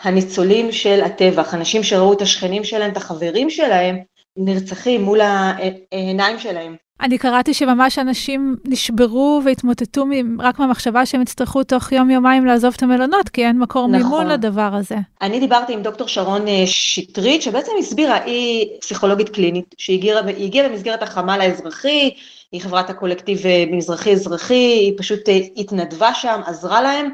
[0.03, 3.97] הניצולים של הטבח, אנשים שראו את השכנים שלהם, את החברים שלהם,
[4.37, 6.75] נרצחים מול העיניים שלהם.
[7.01, 10.05] אני קראתי שממש אנשים נשברו והתמוטטו
[10.39, 14.01] רק מהמחשבה שהם יצטרכו תוך יום-יומיים לעזוב את המלונות, כי אין מקור נכון.
[14.01, 14.95] מימון לדבר הזה.
[15.21, 21.41] אני דיברתי עם דוקטור שרון אה, שטרית, שבעצם הסבירה, היא פסיכולוגית קלינית, שהגיעה במסגרת החמ"ל
[21.41, 22.09] האזרחי,
[22.51, 27.09] היא חברת הקולקטיב אה, מזרחי-אזרחי, היא פשוט אה, התנדבה שם, עזרה להם.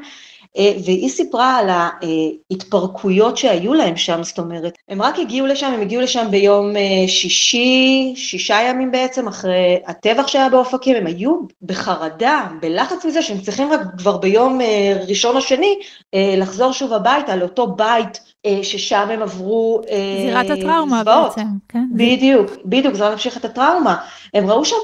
[0.58, 5.80] אה, והיא סיפרה על ההתפרקויות שהיו להם שם, זאת אומרת, הם רק הגיעו לשם, הם
[5.80, 12.48] הגיעו לשם ביום אה, שישי, שישה ימים בעצם, אחרי הטבח שהיה באופקים, הם היו בחרדה,
[12.60, 15.78] בלחץ מזה שהם צריכים רק כבר ביום אה, ראשון או שני
[16.14, 18.20] לחזור שוב הביתה, לאותו בית
[18.62, 19.80] ששם הם עברו...
[20.22, 21.84] זירת הטראומה בעצם, כן.
[21.94, 23.96] בדיוק, בדיוק, זה להמשיך את הטראומה.
[24.34, 24.76] הם ראו שם,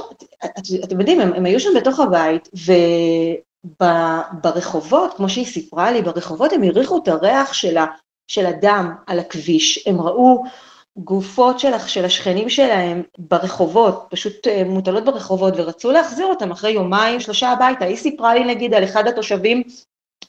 [0.84, 2.72] אתם יודעים, הם, הם היו שם בתוך הבית, ו...
[4.42, 7.86] ברחובות, כמו שהיא סיפרה לי, ברחובות הם הריחו את הריח של, ה,
[8.28, 10.44] של הדם על הכביש, הם ראו
[10.98, 17.20] גופות של, של השכנים שלהם ברחובות, פשוט אה, מוטלות ברחובות, ורצו להחזיר אותם אחרי יומיים,
[17.20, 17.84] שלושה הביתה.
[17.84, 19.62] היא סיפרה לי נגיד על אחד התושבים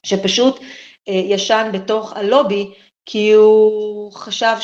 [0.02, 0.60] שפשוט
[1.08, 2.74] אה, ישן בתוך הלובי,
[3.06, 4.56] כי הוא חשב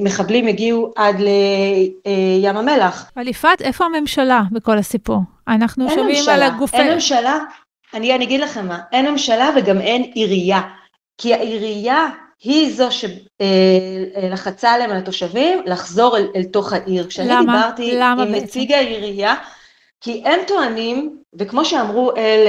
[0.00, 3.10] שמחבלים הגיעו עד לים המלח.
[3.16, 5.20] אבל יפעת, איפה הממשלה בכל הסיפור?
[5.48, 6.76] אנחנו שומעים על הגופי...
[6.76, 7.38] אין ממשלה,
[7.94, 10.60] אני, אני אגיד לכם מה, אין ממשלה וגם אין עירייה.
[11.18, 12.06] כי העירייה
[12.42, 17.06] היא זו שלחצה עליהם, על התושבים, לחזור אל, אל תוך העיר.
[17.06, 17.40] כשאני למה?
[17.40, 19.34] דיברתי למה עם נציג העירייה,
[20.00, 22.46] כי הם טוענים, וכמו שאמרו אל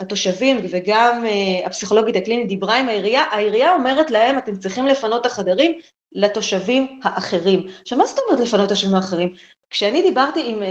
[0.00, 1.24] התושבים וגם
[1.66, 5.78] הפסיכולוגית הקלינית דיברה עם העירייה, העירייה אומרת להם, אתם צריכים לפנות את החדרים
[6.14, 7.66] לתושבים האחרים.
[7.82, 9.34] עכשיו, מה זאת אומרת לפנות את התושבים האחרים?
[9.70, 10.68] כשאני דיברתי עם אה,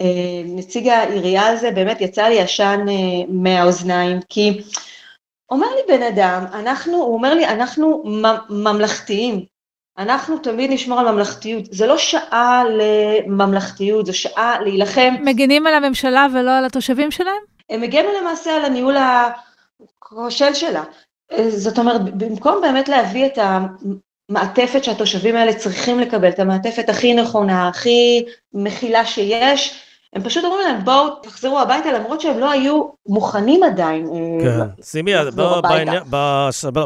[0.00, 2.94] אה, נציג העירייה הזה, באמת יצא לי עשן אה,
[3.28, 4.62] מהאוזניים, כי
[5.50, 8.02] אומר לי בן אדם, אנחנו, הוא אומר לי, אנחנו
[8.50, 9.44] ממלכתיים,
[9.98, 11.64] אנחנו תמיד נשמור על ממלכתיות.
[11.70, 15.14] זה לא שעה לממלכתיות, זו שעה להילחם.
[15.20, 17.42] מגינים על הממשלה ולא על התושבים שלהם?
[17.70, 20.82] הם מגינים למעשה על הניהול הכושל שלה.
[21.48, 23.38] זאת אומרת, במקום באמת להביא את
[24.36, 28.24] המעטפת שהתושבים האלה צריכים לקבל, את המעטפת הכי נכונה, הכי
[28.54, 29.74] מכילה שיש,
[30.12, 34.82] הם פשוט אומרים להם, בואו תחזרו הביתה, למרות שהם לא היו מוכנים עדיין אה, כן.
[34.84, 35.12] שימי,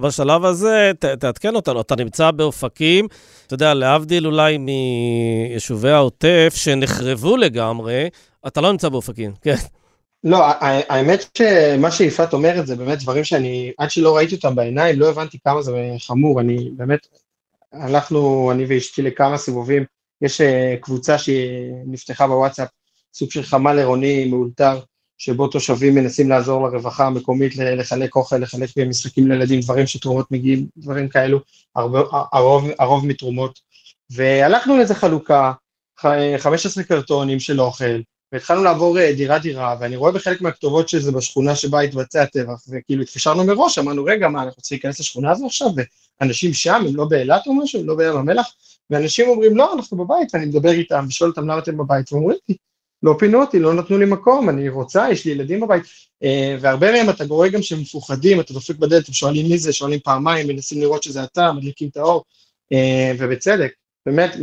[0.03, 3.09] בשלב הזה, תעדכן אותנו, אתה נמצא באופקים,
[3.47, 8.09] אתה יודע, להבדיל אולי מיישובי העוטף שנחרבו לגמרי,
[8.47, 9.57] אתה לא נמצא באופקים, כן.
[10.25, 15.09] לא, האמת שמה שיפעת אומרת זה באמת דברים שאני, עד שלא ראיתי אותם בעיניים, לא
[15.09, 16.41] הבנתי כמה זה חמור.
[16.41, 17.07] אני באמת
[17.81, 19.85] הלכנו, אני ואשתי, לכמה סיבובים.
[20.23, 22.69] יש אה, קבוצה שנפתחה בוואטסאפ,
[23.15, 24.81] סוג של חמ"ל עירוני מאולתר,
[25.19, 31.09] שבו תושבים מנסים לעזור לרווחה המקומית לחלק אוכל, לחלק משחקים לילדים, דברים שתרומות מגיעים, דברים
[31.09, 31.41] כאלו,
[31.77, 32.01] הרבה,
[32.33, 33.61] הרוב, הרוב מתרומות.
[34.11, 35.53] והלכנו לאיזה חלוקה,
[36.39, 38.01] 15 קרטונים של אוכל,
[38.33, 43.03] והתחלנו לעבור אה, דירה דירה, ואני רואה בחלק מהכתובות שזה בשכונה שבה התבצע הטבח, וכאילו
[43.03, 45.69] התקשרנו מראש, אמרנו, רגע, מה, אנחנו צריכים להיכנס לשכונה הזו עכשיו,
[46.21, 48.55] ואנשים שם, הם לא באילת או משהו, הם לא בים המלח,
[48.91, 52.57] ואנשים אומרים, לא, אנחנו בבית, ואני מדבר איתם, ושואל אותם למה אתם בבית, ואומרים לי,
[53.03, 55.83] לא פינו אותי, לא נתנו לי מקום, אני רוצה, יש לי ילדים בבית,
[56.23, 59.73] אה, והרבה מהם אתה רואה גם שהם מפוחדים, אתה דופק בדלת, הם שואלים מי זה,
[59.73, 62.25] שואלים פעמיים, מנסים לראות שזה אתה, מדליקים את האור,
[62.73, 63.73] אה, ובצדק,
[64.07, 64.37] באמת,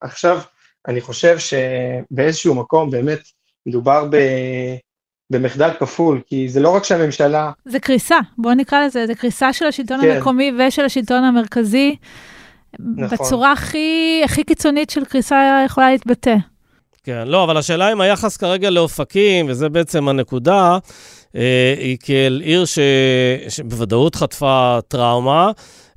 [0.00, 0.40] עכשיו,
[0.88, 3.20] אני חושב שבאיזשהו מקום באמת
[3.66, 4.16] מדובר ב...
[5.30, 7.50] במחדל כפול, כי זה לא רק שהממשלה...
[7.64, 10.10] זה קריסה, בואו נקרא לזה, זה קריסה של השלטון כן.
[10.10, 11.96] המקומי ושל השלטון המרכזי,
[12.78, 13.18] נכון.
[13.18, 16.36] בצורה הכי, הכי קיצונית של קריסה יכולה להתבטא.
[17.04, 20.78] כן, לא, אבל השאלה אם היחס כרגע לאופקים, וזה בעצם הנקודה,
[21.78, 22.78] היא כאל עיר ש...
[23.48, 25.50] שבוודאות חטפה טראומה,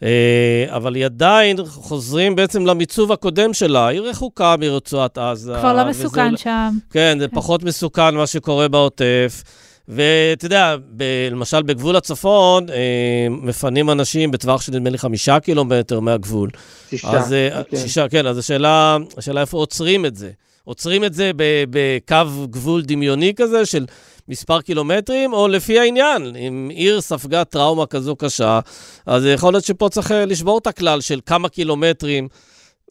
[0.04, 3.88] אה, אבל היא עדיין חוזרים בעצם למיצוב הקודם שלה.
[3.88, 5.56] היא רחוקה מרצועת עזה.
[5.60, 6.38] כבר לא מסוכן וזה...
[6.38, 6.78] שם.
[6.90, 7.36] כן, זה כן.
[7.36, 9.44] פחות מסוכן מה שקורה בעוטף.
[9.88, 16.00] ואתה יודע, ב, למשל בגבול הצפון, אה, מפנים אנשים בטווח של נדמה לי חמישה קילומטר
[16.00, 16.50] מהגבול.
[16.90, 17.12] שישה.
[17.12, 17.78] אז, אה, okay.
[17.78, 20.32] שישה, כן, אז השאלה, השאלה איפה עוצרים את זה.
[20.64, 21.32] עוצרים את זה
[21.70, 23.86] בקו גבול דמיוני כזה של
[24.28, 28.60] מספר קילומטרים, או לפי העניין, אם עיר ספגה טראומה כזו קשה,
[29.06, 32.28] אז יכול להיות שפה צריך אה, לשבור את הכלל של כמה קילומטרים.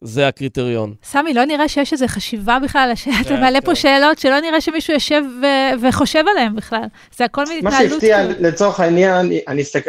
[0.05, 0.93] זה הקריטריון.
[1.03, 3.75] סמי, לא נראה שיש איזו חשיבה בכלל, אתה כן, מעלה פה כן.
[3.75, 5.21] שאלות שלא נראה שמישהו יושב
[5.81, 6.85] וחושב עליהן בכלל.
[7.17, 7.63] זה הכל מהתנהלות.
[7.63, 9.31] מה שהפתיע, לצורך העניין,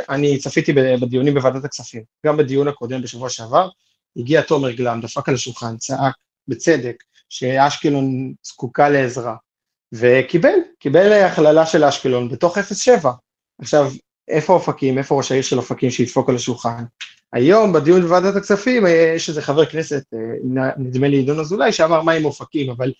[0.08, 3.68] אני צפיתי בדיונים בוועדת הכספים, גם בדיון הקודם בשבוע שעבר,
[4.16, 6.14] הגיע תומר גלם, דפק על השולחן, צעק,
[6.48, 9.34] בצדק, שאשקלון זקוקה לעזרה,
[9.94, 12.60] וקיבל, קיבל הכללה של אשקלון בתוך 0-7.
[13.60, 13.92] עכשיו,
[14.28, 16.84] איפה אופקים, איפה ראש העיר של אופקים שידפוק על השולחן?
[17.32, 18.86] היום בדיון בוועדת הכספים
[19.16, 22.92] יש איזה חבר כנסת, אה, נדמה לי ינון אזולאי, שאמר מה עם אופקים, אבל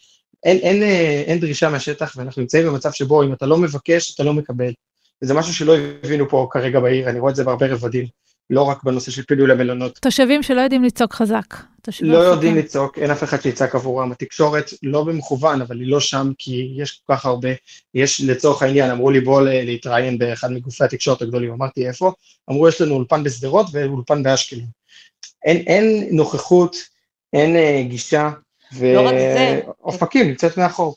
[0.45, 4.23] אין, אין, אה, אין דרישה מהשטח ואנחנו נמצאים במצב שבו אם אתה לא מבקש, אתה
[4.23, 4.73] לא מקבל.
[5.23, 8.07] וזה משהו שלא הבינו פה כרגע בעיר, אני רואה את זה בהרבה רבדים.
[8.51, 9.99] לא רק בנושא של פינוי למלונות.
[9.99, 11.55] תושבים שלא יודעים לצעוק חזק.
[12.01, 14.13] לא יודעים לצעוק, אין אף אחד שיצעק עבורם.
[14.13, 17.49] התקשורת לא במכוון, אבל היא לא שם, כי יש כל כך הרבה,
[17.95, 22.13] יש לצורך העניין, אמרו לי בוא להתראיין באחד מגופי התקשורת הגדולים, אמרתי איפה?
[22.51, 24.67] אמרו יש לנו אולפן בשדרות ואולפן באשקלון.
[25.45, 26.77] אין, אין נוכחות,
[27.33, 28.31] אין אה, גישה,
[28.73, 30.95] ואופקים נמצאת מאחור.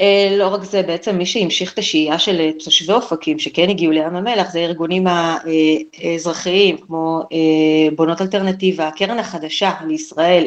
[0.00, 3.92] אה, לא רק זה, בעצם מי שהמשיך את השהייה של אה, תושבי אופקים, שכן הגיעו
[3.92, 10.46] לים המלח, זה הארגונים האזרחיים, כמו אה, בונות אלטרנטיבה, הקרן החדשה לישראל.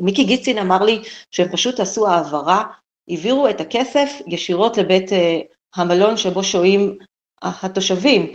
[0.00, 0.98] מיקי גיצין אמר לי
[1.30, 2.62] שהם פשוט עשו העברה,
[3.08, 5.10] העבירו את הכסף ישירות לבית
[5.76, 6.98] המלון שבו שוהים
[7.42, 8.32] התושבים.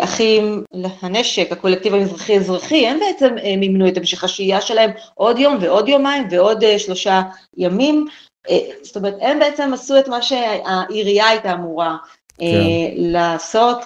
[0.00, 0.64] אחים
[1.02, 6.64] לנשק, הקולקטיב המזרחי-אזרחי, הם בעצם מימנו את המשך השהייה שלהם עוד יום ועוד יומיים ועוד
[6.78, 7.22] שלושה
[7.56, 8.06] ימים.
[8.50, 11.96] אה, זאת אומרת, הם בעצם עשו את מה שהעירייה הייתה אמורה
[12.42, 12.94] אה, כן.
[12.96, 13.78] לעשות.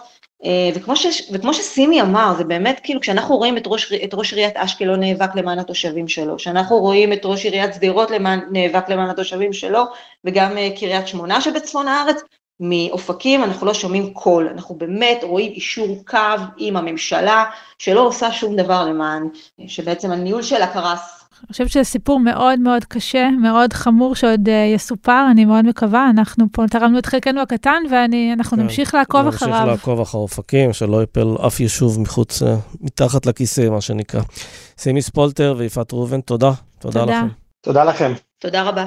[0.45, 4.33] אה, וכמו, ש, וכמו שסימי אמר, זה באמת כאילו כשאנחנו רואים את ראש, את ראש
[4.33, 8.11] עיריית אשקלון נאבק למען התושבים שלו, כשאנחנו רואים את ראש עיריית שדרות
[8.51, 9.85] נאבק למען התושבים שלו,
[10.25, 12.23] וגם קריית שמונה שבצפון הארץ,
[12.61, 16.19] מאופקים אנחנו לא שומעים קול, אנחנו באמת רואים אישור קו
[16.57, 17.45] עם הממשלה
[17.79, 19.29] שלא עושה שום דבר למען,
[19.67, 24.51] שבעצם הניהול שלה קרס אני חושבת שזה סיפור מאוד מאוד קשה, מאוד חמור שעוד uh,
[24.75, 26.11] יסופר, אני מאוד מקווה.
[26.11, 29.55] אנחנו פה תרמנו את חלקנו הקטן ואנחנו כן, נמשיך לעקוב אחריו.
[29.55, 32.47] נמשיך לעקוב אחר אופקים, שלא יפל אף יישוב מחוץ, uh,
[32.81, 34.21] מתחת לכיסא, מה שנקרא.
[34.79, 36.51] סימי ספולטר ויפעת ראובן, תודה.
[36.79, 37.29] תודה, תודה לכם.
[37.61, 38.13] תודה לכם.
[38.41, 38.87] תודה רבה.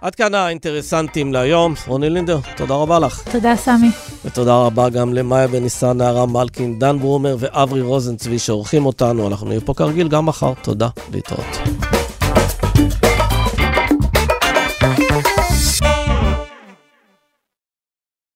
[0.00, 1.74] עד כאן האינטרסנטים להיום.
[1.86, 3.22] רוני לינדר, תודה רבה לך.
[3.32, 3.90] תודה, סמי.
[4.24, 9.26] ותודה רבה גם למאיה בניסן, נערה מלקין, דן ברומר ואברי רוזנצבי שעורכים אותנו.
[9.28, 10.52] אנחנו נהיה פה כרגיל גם מחר.
[10.62, 11.56] תודה, להתראות.